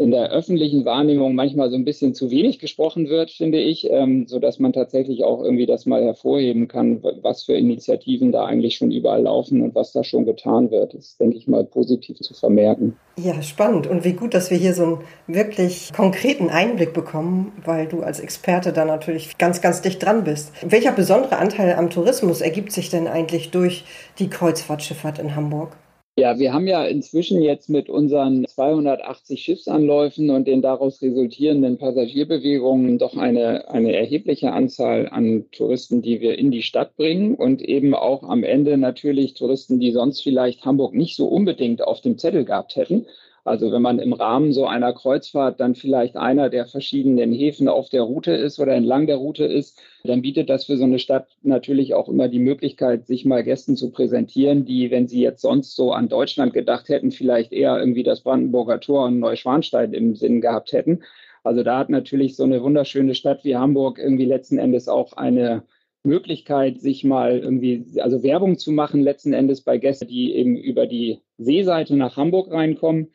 in 0.00 0.12
der 0.12 0.30
öffentlichen 0.30 0.86
Wahrnehmung 0.86 1.34
manchmal 1.34 1.68
so 1.68 1.76
ein 1.76 1.84
bisschen 1.84 2.14
zu 2.14 2.30
wenig 2.30 2.58
gesprochen 2.58 3.10
wird, 3.10 3.30
finde 3.30 3.60
ich, 3.60 3.86
ähm, 3.90 4.26
so 4.26 4.38
dass 4.38 4.58
man 4.58 4.72
tatsächlich 4.72 5.24
auch 5.24 5.42
irgendwie 5.44 5.66
das 5.66 5.84
mal 5.84 6.02
hervorheben 6.02 6.68
kann, 6.68 7.02
was 7.20 7.42
für 7.42 7.52
Initiativen 7.52 8.32
da 8.32 8.46
eigentlich 8.46 8.76
schon 8.76 8.90
überall 8.90 9.24
laufen 9.24 9.60
und 9.60 9.74
was 9.74 9.92
da 9.92 10.02
schon 10.02 10.24
getan 10.24 10.70
wird. 10.70 10.94
Das 10.94 11.04
ist, 11.04 11.20
denke 11.20 11.36
ich 11.36 11.46
mal, 11.46 11.64
positiv 11.64 12.18
zu 12.18 12.32
vermerken. 12.32 12.96
Ja, 13.18 13.42
spannend. 13.42 13.88
Und 13.88 14.02
wie 14.04 14.14
gut, 14.14 14.32
dass 14.32 14.50
wir 14.50 14.56
hier 14.56 14.72
so 14.72 14.84
einen 14.84 14.98
wirklich 15.26 15.92
konkreten 15.92 16.48
Einblick 16.48 16.94
bekommen, 16.94 17.52
weil 17.62 17.86
du 17.86 18.00
als 18.00 18.20
Experte 18.20 18.72
da 18.72 18.86
natürlich 18.86 19.36
ganz, 19.36 19.60
ganz 19.60 19.82
dicht 19.82 20.02
dran 20.02 20.24
bist. 20.24 20.52
Welcher 20.66 20.92
besondere 20.92 21.36
Anteil 21.36 21.74
am 21.74 21.90
Tourismus 21.90 22.40
ergibt 22.40 22.72
sich 22.72 22.88
denn 22.88 23.06
eigentlich 23.06 23.50
durch 23.50 23.84
die 24.18 24.30
Kreuzfahrtschifffahrt 24.30 25.18
in 25.18 25.36
Hamburg? 25.36 25.76
Ja, 26.20 26.38
wir 26.38 26.52
haben 26.52 26.66
ja 26.66 26.84
inzwischen 26.84 27.40
jetzt 27.40 27.70
mit 27.70 27.88
unseren 27.88 28.44
280 28.46 29.40
Schiffsanläufen 29.40 30.28
und 30.28 30.46
den 30.46 30.60
daraus 30.60 31.00
resultierenden 31.00 31.78
Passagierbewegungen 31.78 32.98
doch 32.98 33.16
eine, 33.16 33.70
eine 33.70 33.96
erhebliche 33.96 34.52
Anzahl 34.52 35.08
an 35.08 35.46
Touristen, 35.50 36.02
die 36.02 36.20
wir 36.20 36.38
in 36.38 36.50
die 36.50 36.60
Stadt 36.60 36.94
bringen 36.98 37.36
und 37.36 37.62
eben 37.62 37.94
auch 37.94 38.22
am 38.22 38.44
Ende 38.44 38.76
natürlich 38.76 39.32
Touristen, 39.32 39.80
die 39.80 39.92
sonst 39.92 40.20
vielleicht 40.20 40.66
Hamburg 40.66 40.92
nicht 40.92 41.16
so 41.16 41.26
unbedingt 41.26 41.80
auf 41.80 42.02
dem 42.02 42.18
Zettel 42.18 42.44
gehabt 42.44 42.76
hätten. 42.76 43.06
Also 43.44 43.72
wenn 43.72 43.80
man 43.80 43.98
im 43.98 44.12
Rahmen 44.12 44.52
so 44.52 44.66
einer 44.66 44.92
Kreuzfahrt 44.92 45.60
dann 45.60 45.74
vielleicht 45.74 46.16
einer 46.16 46.50
der 46.50 46.66
verschiedenen 46.66 47.32
Häfen 47.32 47.68
auf 47.68 47.88
der 47.88 48.02
Route 48.02 48.32
ist 48.32 48.58
oder 48.58 48.74
entlang 48.74 49.06
der 49.06 49.16
Route 49.16 49.44
ist, 49.44 49.80
dann 50.04 50.20
bietet 50.22 50.50
das 50.50 50.66
für 50.66 50.76
so 50.76 50.84
eine 50.84 50.98
Stadt 50.98 51.28
natürlich 51.42 51.94
auch 51.94 52.08
immer 52.08 52.28
die 52.28 52.38
Möglichkeit, 52.38 53.06
sich 53.06 53.24
mal 53.24 53.42
Gästen 53.42 53.76
zu 53.76 53.90
präsentieren, 53.90 54.66
die, 54.66 54.90
wenn 54.90 55.08
sie 55.08 55.22
jetzt 55.22 55.40
sonst 55.40 55.74
so 55.74 55.92
an 55.92 56.08
Deutschland 56.08 56.52
gedacht 56.52 56.88
hätten, 56.88 57.10
vielleicht 57.12 57.52
eher 57.52 57.78
irgendwie 57.78 58.02
das 58.02 58.20
Brandenburger 58.20 58.80
Tor 58.80 59.06
und 59.06 59.18
Neuschwanstein 59.20 59.94
im 59.94 60.14
Sinn 60.16 60.40
gehabt 60.42 60.72
hätten. 60.72 61.02
Also 61.42 61.62
da 61.62 61.78
hat 61.78 61.88
natürlich 61.88 62.36
so 62.36 62.44
eine 62.44 62.62
wunderschöne 62.62 63.14
Stadt 63.14 63.44
wie 63.44 63.56
Hamburg 63.56 63.98
irgendwie 63.98 64.26
letzten 64.26 64.58
Endes 64.58 64.88
auch 64.88 65.14
eine 65.14 65.62
Möglichkeit, 66.02 66.80
sich 66.80 67.04
mal 67.04 67.38
irgendwie, 67.38 67.86
also 68.00 68.22
Werbung 68.22 68.58
zu 68.58 68.72
machen, 68.72 69.00
letzten 69.00 69.32
Endes 69.32 69.62
bei 69.62 69.78
Gästen, 69.78 70.08
die 70.08 70.34
eben 70.34 70.56
über 70.56 70.86
die 70.86 71.20
Seeseite 71.38 71.96
nach 71.96 72.16
Hamburg 72.16 72.50
reinkommen 72.50 73.08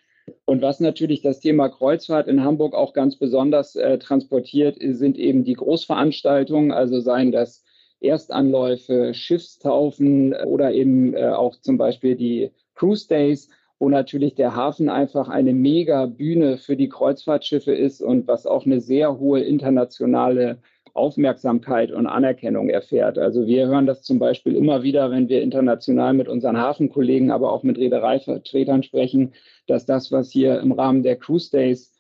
und 0.46 0.62
was 0.62 0.80
natürlich 0.80 1.22
das 1.22 1.40
Thema 1.40 1.70
Kreuzfahrt 1.70 2.28
in 2.28 2.44
Hamburg 2.44 2.74
auch 2.74 2.94
ganz 2.94 3.16
besonders 3.16 3.76
äh, 3.76 3.98
transportiert, 4.00 4.78
sind 4.80 5.18
eben 5.18 5.44
die 5.44 5.54
Großveranstaltungen, 5.54 6.72
also 6.72 7.00
seien 7.00 7.32
das 7.32 7.64
Erstanläufe, 8.00 9.14
Schiffstaufen 9.14 10.34
oder 10.34 10.72
eben 10.74 11.14
äh, 11.16 11.30
auch 11.30 11.56
zum 11.62 11.78
Beispiel 11.78 12.16
die 12.16 12.52
Cruise 12.76 13.08
Days, 13.08 13.50
wo 13.80 13.90
natürlich 13.90 14.36
der 14.36 14.56
Hafen 14.56 14.90
einfach 14.90 15.30
eine 15.30 15.54
mega 15.54 16.06
Bühne 16.06 16.58
für 16.58 16.76
die 16.76 16.90
Kreuzfahrtschiffe 16.90 17.74
ist 17.74 18.02
und 18.02 18.28
was 18.28 18.46
auch 18.46 18.66
eine 18.66 18.82
sehr 18.82 19.20
hohe 19.20 19.42
internationale 19.42 20.62
Aufmerksamkeit 20.96 21.92
und 21.92 22.08
Anerkennung 22.08 22.70
erfährt. 22.70 23.18
Also 23.18 23.46
wir 23.46 23.68
hören 23.68 23.86
das 23.86 24.02
zum 24.02 24.18
Beispiel 24.18 24.56
immer 24.56 24.82
wieder, 24.82 25.12
wenn 25.12 25.28
wir 25.28 25.42
international 25.42 26.14
mit 26.14 26.28
unseren 26.28 26.58
Hafenkollegen, 26.58 27.32
aber 27.32 27.52
auch 27.52 27.64
mit 27.64 27.78
Reedereivertretern 27.78 28.82
sprechen, 28.82 29.34
dass 29.68 29.86
das, 29.86 30.12
was 30.12 30.32
hier 30.32 30.60
im 30.60 30.72
Rahmen 30.72 31.04
der 31.04 31.18
Cruise 31.18 31.52
Days 31.52 31.94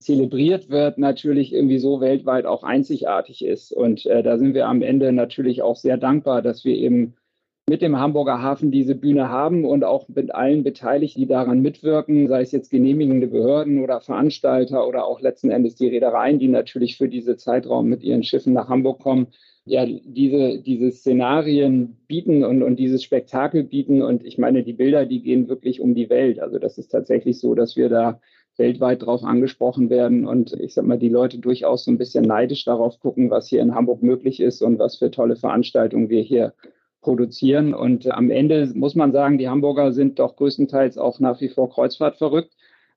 zelebriert 0.00 0.68
wird, 0.68 0.98
natürlich 0.98 1.52
irgendwie 1.52 1.78
so 1.78 2.00
weltweit 2.00 2.46
auch 2.46 2.64
einzigartig 2.64 3.44
ist. 3.44 3.72
Und 3.72 4.06
äh, 4.06 4.22
da 4.22 4.38
sind 4.38 4.54
wir 4.54 4.66
am 4.66 4.82
Ende 4.82 5.12
natürlich 5.12 5.62
auch 5.62 5.76
sehr 5.76 5.98
dankbar, 5.98 6.42
dass 6.42 6.64
wir 6.64 6.74
eben 6.74 7.14
mit 7.70 7.82
dem 7.82 8.00
Hamburger 8.00 8.42
Hafen 8.42 8.72
diese 8.72 8.96
Bühne 8.96 9.28
haben 9.28 9.64
und 9.64 9.84
auch 9.84 10.08
mit 10.08 10.34
allen 10.34 10.64
Beteiligten, 10.64 11.20
die 11.20 11.28
daran 11.28 11.62
mitwirken, 11.62 12.26
sei 12.26 12.40
es 12.42 12.50
jetzt 12.50 12.68
genehmigende 12.68 13.28
Behörden 13.28 13.80
oder 13.84 14.00
Veranstalter 14.00 14.88
oder 14.88 15.04
auch 15.04 15.20
letzten 15.20 15.52
Endes 15.52 15.76
die 15.76 15.86
Reedereien, 15.86 16.40
die 16.40 16.48
natürlich 16.48 16.96
für 16.96 17.08
diese 17.08 17.36
Zeitraum 17.36 17.88
mit 17.88 18.02
ihren 18.02 18.24
Schiffen 18.24 18.54
nach 18.54 18.68
Hamburg 18.68 18.98
kommen, 18.98 19.28
ja, 19.66 19.86
diese, 19.86 20.60
diese 20.60 20.90
Szenarien 20.90 21.96
bieten 22.08 22.42
und, 22.42 22.64
und 22.64 22.74
dieses 22.74 23.04
Spektakel 23.04 23.62
bieten. 23.62 24.02
Und 24.02 24.26
ich 24.26 24.36
meine, 24.36 24.64
die 24.64 24.72
Bilder, 24.72 25.06
die 25.06 25.22
gehen 25.22 25.48
wirklich 25.48 25.80
um 25.80 25.94
die 25.94 26.10
Welt. 26.10 26.40
Also 26.40 26.58
das 26.58 26.76
ist 26.76 26.88
tatsächlich 26.88 27.38
so, 27.38 27.54
dass 27.54 27.76
wir 27.76 27.88
da 27.88 28.20
weltweit 28.56 29.02
drauf 29.06 29.22
angesprochen 29.22 29.90
werden 29.90 30.26
und 30.26 30.54
ich 30.54 30.74
sag 30.74 30.86
mal, 30.86 30.98
die 30.98 31.08
Leute 31.08 31.38
durchaus 31.38 31.84
so 31.84 31.92
ein 31.92 31.98
bisschen 31.98 32.24
neidisch 32.24 32.64
darauf 32.64 32.98
gucken, 32.98 33.30
was 33.30 33.46
hier 33.46 33.62
in 33.62 33.76
Hamburg 33.76 34.02
möglich 34.02 34.40
ist 34.40 34.60
und 34.60 34.80
was 34.80 34.96
für 34.96 35.12
tolle 35.12 35.36
Veranstaltungen 35.36 36.08
wir 36.08 36.22
hier 36.22 36.52
produzieren. 37.00 37.74
Und 37.74 38.10
am 38.10 38.30
Ende 38.30 38.70
muss 38.74 38.94
man 38.94 39.12
sagen, 39.12 39.38
die 39.38 39.48
Hamburger 39.48 39.92
sind 39.92 40.18
doch 40.18 40.36
größtenteils 40.36 40.98
auch 40.98 41.20
nach 41.20 41.40
wie 41.40 41.48
vor 41.48 41.70
Kreuzfahrt 41.70 42.16
verrückt. 42.16 42.52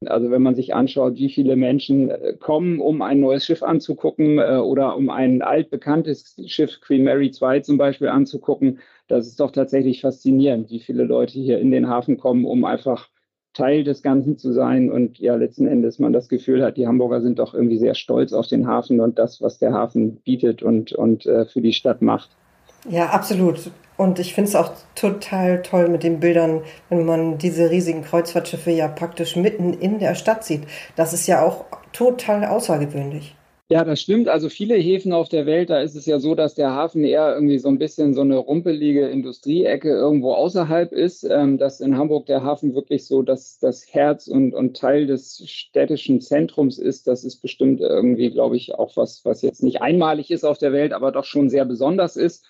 Also 0.05 0.31
wenn 0.31 0.41
man 0.41 0.55
sich 0.55 0.75
anschaut, 0.75 1.15
wie 1.15 1.29
viele 1.29 1.55
Menschen 1.55 2.09
äh, 2.09 2.33
kommen, 2.39 2.79
um 2.79 3.01
ein 3.01 3.19
neues 3.19 3.45
Schiff 3.45 3.63
anzugucken 3.63 4.37
äh, 4.37 4.57
oder 4.57 4.97
um 4.97 5.09
ein 5.09 5.41
altbekanntes 5.41 6.35
Schiff, 6.47 6.81
Queen 6.81 7.03
Mary 7.03 7.31
II 7.41 7.61
zum 7.61 7.77
Beispiel, 7.77 8.09
anzugucken, 8.09 8.79
das 9.07 9.27
ist 9.27 9.39
doch 9.39 9.51
tatsächlich 9.51 10.01
faszinierend, 10.01 10.69
wie 10.69 10.79
viele 10.79 11.03
Leute 11.03 11.39
hier 11.39 11.59
in 11.59 11.71
den 11.71 11.87
Hafen 11.87 12.17
kommen, 12.17 12.45
um 12.45 12.65
einfach 12.65 13.09
Teil 13.53 13.83
des 13.83 14.01
Ganzen 14.01 14.37
zu 14.37 14.51
sein 14.51 14.91
und 14.91 15.19
ja 15.19 15.35
letzten 15.35 15.67
Endes 15.67 15.99
man 15.99 16.11
das 16.11 16.27
Gefühl 16.27 16.63
hat, 16.63 16.75
die 16.75 16.87
Hamburger 16.87 17.21
sind 17.21 17.37
doch 17.37 17.53
irgendwie 17.53 17.77
sehr 17.77 17.93
stolz 17.93 18.33
auf 18.33 18.47
den 18.47 18.67
Hafen 18.67 18.99
und 18.99 19.19
das, 19.19 19.41
was 19.41 19.59
der 19.59 19.73
Hafen 19.73 20.17
bietet 20.17 20.63
und, 20.63 20.93
und 20.93 21.25
äh, 21.27 21.45
für 21.45 21.61
die 21.61 21.73
Stadt 21.73 22.01
macht. 22.01 22.31
Ja, 22.89 23.09
absolut. 23.09 23.71
Und 23.97 24.19
ich 24.19 24.33
finde 24.33 24.49
es 24.49 24.55
auch 24.55 24.71
total 24.95 25.61
toll 25.61 25.87
mit 25.89 26.03
den 26.03 26.19
Bildern, 26.19 26.63
wenn 26.89 27.05
man 27.05 27.37
diese 27.37 27.69
riesigen 27.69 28.03
Kreuzfahrtschiffe 28.03 28.71
ja 28.71 28.87
praktisch 28.87 29.35
mitten 29.35 29.73
in 29.73 29.99
der 29.99 30.15
Stadt 30.15 30.43
sieht. 30.43 30.63
Das 30.95 31.13
ist 31.13 31.27
ja 31.27 31.45
auch 31.45 31.65
total 31.93 32.45
außergewöhnlich. 32.45 33.35
Ja, 33.69 33.83
das 33.85 34.01
stimmt. 34.01 34.27
Also 34.27 34.49
viele 34.49 34.75
Häfen 34.75 35.13
auf 35.13 35.29
der 35.29 35.45
Welt, 35.45 35.69
da 35.69 35.81
ist 35.81 35.95
es 35.95 36.05
ja 36.05 36.19
so, 36.19 36.35
dass 36.35 36.53
der 36.53 36.71
Hafen 36.71 37.03
eher 37.03 37.33
irgendwie 37.33 37.57
so 37.57 37.69
ein 37.69 37.79
bisschen 37.79 38.13
so 38.13 38.21
eine 38.21 38.37
rumpelige 38.37 39.07
Industrieecke 39.07 39.89
irgendwo 39.89 40.33
außerhalb 40.33 40.91
ist. 40.91 41.23
Ähm, 41.23 41.57
dass 41.57 41.79
in 41.79 41.97
Hamburg 41.97 42.25
der 42.27 42.43
Hafen 42.43 42.75
wirklich 42.75 43.05
so 43.07 43.21
das, 43.23 43.57
das 43.59 43.85
Herz 43.91 44.27
und, 44.27 44.53
und 44.53 44.77
Teil 44.77 45.07
des 45.07 45.43
städtischen 45.49 46.21
Zentrums 46.21 46.77
ist. 46.77 47.07
Das 47.07 47.23
ist 47.23 47.37
bestimmt 47.37 47.79
irgendwie, 47.81 48.29
glaube 48.31 48.57
ich, 48.57 48.75
auch 48.75 48.95
was, 48.97 49.23
was 49.25 49.41
jetzt 49.41 49.63
nicht 49.63 49.81
einmalig 49.81 50.29
ist 50.29 50.43
auf 50.43 50.57
der 50.57 50.73
Welt, 50.73 50.93
aber 50.93 51.11
doch 51.11 51.25
schon 51.25 51.49
sehr 51.49 51.65
besonders 51.65 52.15
ist. 52.17 52.45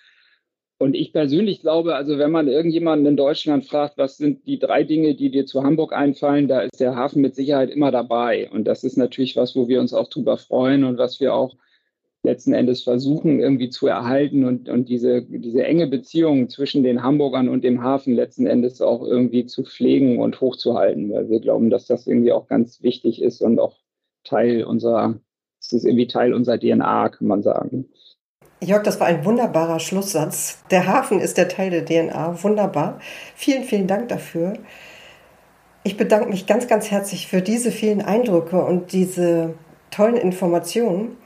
Und 0.78 0.94
ich 0.94 1.12
persönlich 1.12 1.60
glaube, 1.60 1.94
also 1.94 2.18
wenn 2.18 2.32
man 2.32 2.48
irgendjemanden 2.48 3.06
in 3.06 3.16
Deutschland 3.16 3.64
fragt, 3.64 3.96
was 3.96 4.16
sind 4.16 4.46
die 4.46 4.58
drei 4.58 4.82
Dinge, 4.82 5.14
die 5.14 5.30
dir 5.30 5.46
zu 5.46 5.62
Hamburg 5.62 5.92
einfallen, 5.92 6.48
da 6.48 6.60
ist 6.60 6.80
der 6.80 6.96
Hafen 6.96 7.22
mit 7.22 7.34
Sicherheit 7.34 7.70
immer 7.70 7.92
dabei. 7.92 8.50
Und 8.50 8.64
das 8.64 8.82
ist 8.82 8.96
natürlich 8.96 9.36
was, 9.36 9.54
wo 9.54 9.68
wir 9.68 9.80
uns 9.80 9.94
auch 9.94 10.08
drüber 10.08 10.36
freuen 10.36 10.84
und 10.84 10.98
was 10.98 11.20
wir 11.20 11.34
auch 11.34 11.54
letzten 12.24 12.54
Endes 12.54 12.82
versuchen 12.82 13.38
irgendwie 13.38 13.68
zu 13.68 13.86
erhalten 13.86 14.44
und, 14.44 14.68
und 14.68 14.88
diese, 14.88 15.22
diese 15.22 15.62
enge 15.62 15.86
Beziehung 15.86 16.48
zwischen 16.48 16.82
den 16.82 17.02
Hamburgern 17.02 17.48
und 17.48 17.62
dem 17.62 17.82
Hafen 17.82 18.14
letzten 18.14 18.46
Endes 18.46 18.80
auch 18.80 19.06
irgendwie 19.06 19.46
zu 19.46 19.62
pflegen 19.62 20.18
und 20.18 20.40
hochzuhalten, 20.40 21.12
weil 21.12 21.28
wir 21.28 21.40
glauben, 21.40 21.70
dass 21.70 21.86
das 21.86 22.06
irgendwie 22.06 22.32
auch 22.32 22.48
ganz 22.48 22.82
wichtig 22.82 23.22
ist 23.22 23.42
und 23.42 23.60
auch 23.60 23.76
Teil 24.24 24.64
unserer, 24.64 25.20
es 25.60 25.72
ist 25.72 25.84
irgendwie 25.84 26.06
Teil 26.06 26.32
unserer 26.32 26.58
DNA, 26.58 27.10
kann 27.10 27.28
man 27.28 27.42
sagen. 27.42 27.90
Jörg, 28.64 28.82
das 28.82 28.98
war 28.98 29.06
ein 29.06 29.26
wunderbarer 29.26 29.78
Schlusssatz. 29.78 30.58
Der 30.70 30.86
Hafen 30.86 31.20
ist 31.20 31.36
der 31.36 31.48
Teil 31.48 31.68
der 31.70 31.84
DNA. 31.84 32.42
Wunderbar. 32.42 32.98
Vielen, 33.34 33.64
vielen 33.64 33.86
Dank 33.86 34.08
dafür. 34.08 34.54
Ich 35.82 35.98
bedanke 35.98 36.30
mich 36.30 36.46
ganz, 36.46 36.66
ganz 36.66 36.90
herzlich 36.90 37.26
für 37.26 37.42
diese 37.42 37.70
vielen 37.70 38.00
Eindrücke 38.00 38.64
und 38.64 38.92
diese 38.92 39.52
tollen 39.90 40.16
Informationen. 40.16 41.18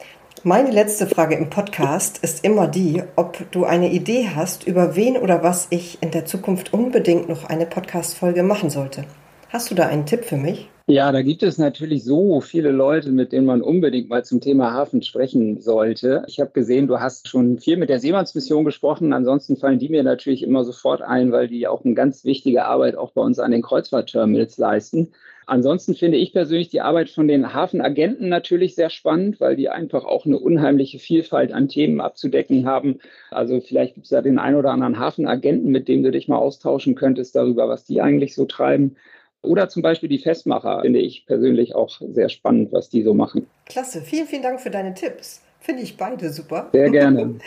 Meine 0.42 0.72
letzte 0.72 1.06
Frage 1.06 1.36
im 1.36 1.48
Podcast 1.48 2.18
ist 2.18 2.44
immer 2.44 2.66
die, 2.66 3.04
ob 3.14 3.48
du 3.52 3.64
eine 3.64 3.88
Idee 3.88 4.30
hast, 4.34 4.66
über 4.66 4.96
wen 4.96 5.16
oder 5.16 5.44
was 5.44 5.68
ich 5.70 6.02
in 6.02 6.10
der 6.10 6.26
Zukunft 6.26 6.72
unbedingt 6.72 7.28
noch 7.28 7.44
eine 7.44 7.66
Podcast-Folge 7.66 8.42
machen 8.42 8.70
sollte. 8.70 9.04
Hast 9.48 9.70
du 9.70 9.76
da 9.76 9.86
einen 9.86 10.06
Tipp 10.06 10.24
für 10.24 10.36
mich? 10.36 10.68
Ja, 10.90 11.12
da 11.12 11.20
gibt 11.20 11.42
es 11.42 11.58
natürlich 11.58 12.02
so 12.02 12.40
viele 12.40 12.70
Leute, 12.70 13.10
mit 13.12 13.32
denen 13.32 13.44
man 13.44 13.60
unbedingt 13.60 14.08
mal 14.08 14.24
zum 14.24 14.40
Thema 14.40 14.72
Hafen 14.72 15.02
sprechen 15.02 15.60
sollte. 15.60 16.24
Ich 16.28 16.40
habe 16.40 16.50
gesehen, 16.52 16.86
du 16.86 16.98
hast 16.98 17.28
schon 17.28 17.58
viel 17.58 17.76
mit 17.76 17.90
der 17.90 18.00
Seemannsmission 18.00 18.64
gesprochen. 18.64 19.12
Ansonsten 19.12 19.58
fallen 19.58 19.78
die 19.78 19.90
mir 19.90 20.02
natürlich 20.02 20.42
immer 20.42 20.64
sofort 20.64 21.02
ein, 21.02 21.30
weil 21.30 21.46
die 21.46 21.68
auch 21.68 21.84
eine 21.84 21.92
ganz 21.92 22.24
wichtige 22.24 22.64
Arbeit 22.64 22.96
auch 22.96 23.12
bei 23.12 23.20
uns 23.20 23.38
an 23.38 23.50
den 23.50 23.60
Kreuzfahrtterminals 23.60 24.56
leisten. 24.56 25.12
Ansonsten 25.44 25.94
finde 25.94 26.16
ich 26.16 26.32
persönlich 26.32 26.68
die 26.70 26.80
Arbeit 26.80 27.10
von 27.10 27.28
den 27.28 27.52
Hafenagenten 27.52 28.30
natürlich 28.30 28.74
sehr 28.74 28.90
spannend, 28.90 29.40
weil 29.40 29.56
die 29.56 29.68
einfach 29.68 30.04
auch 30.06 30.24
eine 30.24 30.38
unheimliche 30.38 30.98
Vielfalt 30.98 31.52
an 31.52 31.68
Themen 31.68 32.00
abzudecken 32.00 32.66
haben. 32.66 32.98
Also 33.30 33.60
vielleicht 33.60 33.94
gibt 33.94 34.06
es 34.06 34.10
da 34.10 34.22
den 34.22 34.38
einen 34.38 34.56
oder 34.56 34.70
anderen 34.70 34.98
Hafenagenten, 34.98 35.70
mit 35.70 35.86
dem 35.88 36.02
du 36.02 36.10
dich 36.10 36.28
mal 36.28 36.36
austauschen 36.36 36.94
könntest 36.94 37.36
darüber, 37.36 37.68
was 37.68 37.84
die 37.84 38.00
eigentlich 38.00 38.34
so 38.34 38.46
treiben. 38.46 38.96
Oder 39.42 39.68
zum 39.68 39.82
Beispiel 39.82 40.08
die 40.08 40.18
Festmacher 40.18 40.80
finde 40.82 40.98
ich 40.98 41.26
persönlich 41.26 41.74
auch 41.74 42.00
sehr 42.12 42.28
spannend, 42.28 42.72
was 42.72 42.88
die 42.88 43.02
so 43.02 43.14
machen. 43.14 43.46
Klasse, 43.66 44.02
vielen, 44.02 44.26
vielen 44.26 44.42
Dank 44.42 44.60
für 44.60 44.70
deine 44.70 44.94
Tipps. 44.94 45.42
Finde 45.60 45.82
ich 45.82 45.96
beide 45.96 46.30
super. 46.30 46.68
Sehr 46.72 46.90
gerne. 46.90 47.36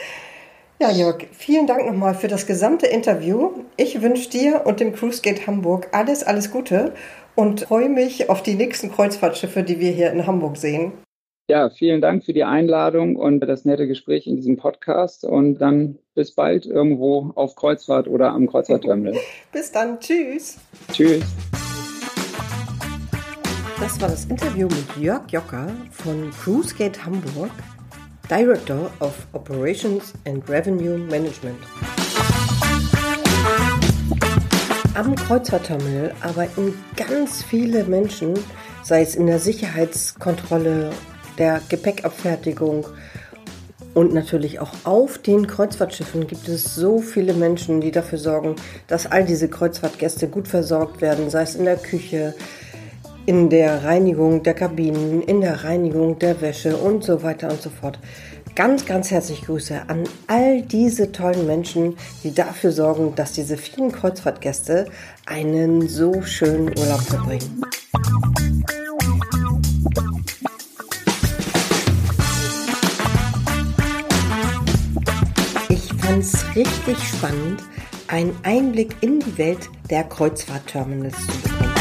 Ja, 0.80 0.89
Jörg, 0.89 1.27
vielen 1.32 1.67
Dank 1.67 1.86
nochmal 1.86 2.15
für 2.15 2.27
das 2.27 2.47
gesamte 2.47 2.88
Interview. 2.88 3.51
Ich 3.77 4.01
wünsche 4.01 4.32
dir 4.32 4.63
und 4.65 4.80
dem 4.80 4.93
Cruise 4.93 5.21
Gate 5.21 5.45
Hamburg 5.45 5.89
alles, 5.91 6.23
alles 6.23 6.49
Gute 6.49 6.95
und 7.36 7.62
freue 7.62 7.88
mich 7.88 8.32
auf 8.32 8.41
die 8.41 8.56
nächsten 8.56 8.91
Kreuzfahrtschiffe, 8.91 9.62
die 9.62 9.80
wir 9.80 9.91
hier 9.91 10.12
in 10.12 10.25
Hamburg 10.25 10.58
sehen. 10.58 10.93
Ja, 11.47 11.69
vielen 11.69 12.01
Dank 12.01 12.23
für 12.23 12.34
die 12.34 12.45
Einladung 12.45 13.15
und 13.15 13.41
das 13.41 13.63
nette 13.63 13.86
Gespräch 13.86 14.25
in 14.25 14.38
diesem 14.38 14.58
Podcast. 14.58 15.23
Und 15.23 15.60
dann 15.60 15.99
bis 16.15 16.34
bald 16.34 16.65
irgendwo 16.65 17.32
auf 17.36 17.56
Kreuzfahrt 17.56 18.08
oder 18.08 18.32
am 18.32 18.47
Kreuzfahrtterminal. 18.47 19.19
bis 19.51 19.71
dann. 19.71 19.99
Tschüss. 19.99 20.58
Tschüss. 20.91 21.23
Das 23.81 23.99
war 23.99 24.09
das 24.09 24.25
Interview 24.25 24.67
mit 24.67 24.95
Jörg 24.95 25.23
Jocker 25.31 25.67
von 25.89 26.29
CruiseGate 26.43 27.03
Hamburg, 27.03 27.49
Director 28.29 28.91
of 28.99 29.11
Operations 29.33 30.13
and 30.27 30.47
Revenue 30.47 30.99
Management. 30.99 31.57
Am 34.93 35.15
Kreuzfahrtterminal 35.15 36.13
arbeiten 36.21 36.75
ganz 36.95 37.41
viele 37.41 37.83
Menschen, 37.85 38.35
sei 38.83 39.01
es 39.01 39.15
in 39.15 39.25
der 39.25 39.39
Sicherheitskontrolle, 39.39 40.91
der 41.39 41.59
Gepäckabfertigung 41.67 42.85
und 43.95 44.13
natürlich 44.13 44.59
auch 44.59 44.73
auf 44.83 45.17
den 45.17 45.47
Kreuzfahrtschiffen 45.47 46.27
gibt 46.27 46.47
es 46.47 46.75
so 46.75 46.99
viele 46.99 47.33
Menschen, 47.33 47.81
die 47.81 47.91
dafür 47.91 48.19
sorgen, 48.19 48.57
dass 48.85 49.07
all 49.07 49.25
diese 49.25 49.49
Kreuzfahrtgäste 49.49 50.27
gut 50.27 50.47
versorgt 50.47 51.01
werden, 51.01 51.31
sei 51.31 51.41
es 51.41 51.55
in 51.55 51.65
der 51.65 51.77
Küche, 51.77 52.35
in 53.25 53.49
der 53.49 53.84
Reinigung 53.84 54.43
der 54.43 54.53
Kabinen, 54.53 55.21
in 55.21 55.41
der 55.41 55.63
Reinigung 55.63 56.17
der 56.19 56.41
Wäsche 56.41 56.77
und 56.77 57.03
so 57.03 57.23
weiter 57.23 57.49
und 57.49 57.62
so 57.62 57.69
fort. 57.69 57.99
Ganz, 58.55 58.86
ganz 58.86 59.12
herzlich 59.12 59.43
Grüße 59.43 59.84
an 59.88 60.03
all 60.27 60.62
diese 60.62 61.12
tollen 61.12 61.47
Menschen, 61.47 61.95
die 62.23 62.34
dafür 62.34 62.71
sorgen, 62.71 63.15
dass 63.15 63.31
diese 63.31 63.55
vielen 63.55 63.91
Kreuzfahrtgäste 63.91 64.88
einen 65.25 65.88
so 65.88 66.21
schönen 66.21 66.67
Urlaub 66.77 67.01
verbringen. 67.01 67.62
Ich 75.69 75.93
fand 75.93 76.23
es 76.23 76.55
richtig 76.55 76.97
spannend, 76.97 77.63
einen 78.07 78.36
Einblick 78.43 78.95
in 78.99 79.21
die 79.21 79.38
Welt 79.38 79.69
der 79.89 80.03
Kreuzfahrtterminals 80.03 81.15
zu 81.15 81.41
bekommen. 81.41 81.80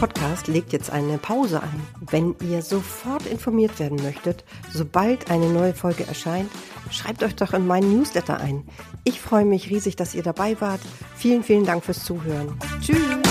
Podcast 0.00 0.48
legt 0.48 0.72
jetzt 0.72 0.90
eine 0.90 1.18
Pause 1.18 1.62
ein. 1.62 1.86
Wenn 2.10 2.34
ihr 2.48 2.62
sofort 2.62 3.26
informiert 3.26 3.78
werden 3.78 4.02
möchtet, 4.02 4.44
sobald 4.72 5.30
eine 5.30 5.50
neue 5.50 5.74
Folge 5.74 6.06
erscheint, 6.06 6.50
schreibt 6.90 7.22
euch 7.22 7.36
doch 7.36 7.52
in 7.52 7.66
meinen 7.66 7.98
Newsletter 7.98 8.40
ein. 8.40 8.64
Ich 9.04 9.20
freue 9.20 9.44
mich 9.44 9.68
riesig, 9.68 9.96
dass 9.96 10.14
ihr 10.14 10.22
dabei 10.22 10.58
wart. 10.58 10.80
Vielen, 11.16 11.44
vielen 11.44 11.66
Dank 11.66 11.84
fürs 11.84 12.02
Zuhören. 12.02 12.58
Tschüss. 12.80 13.29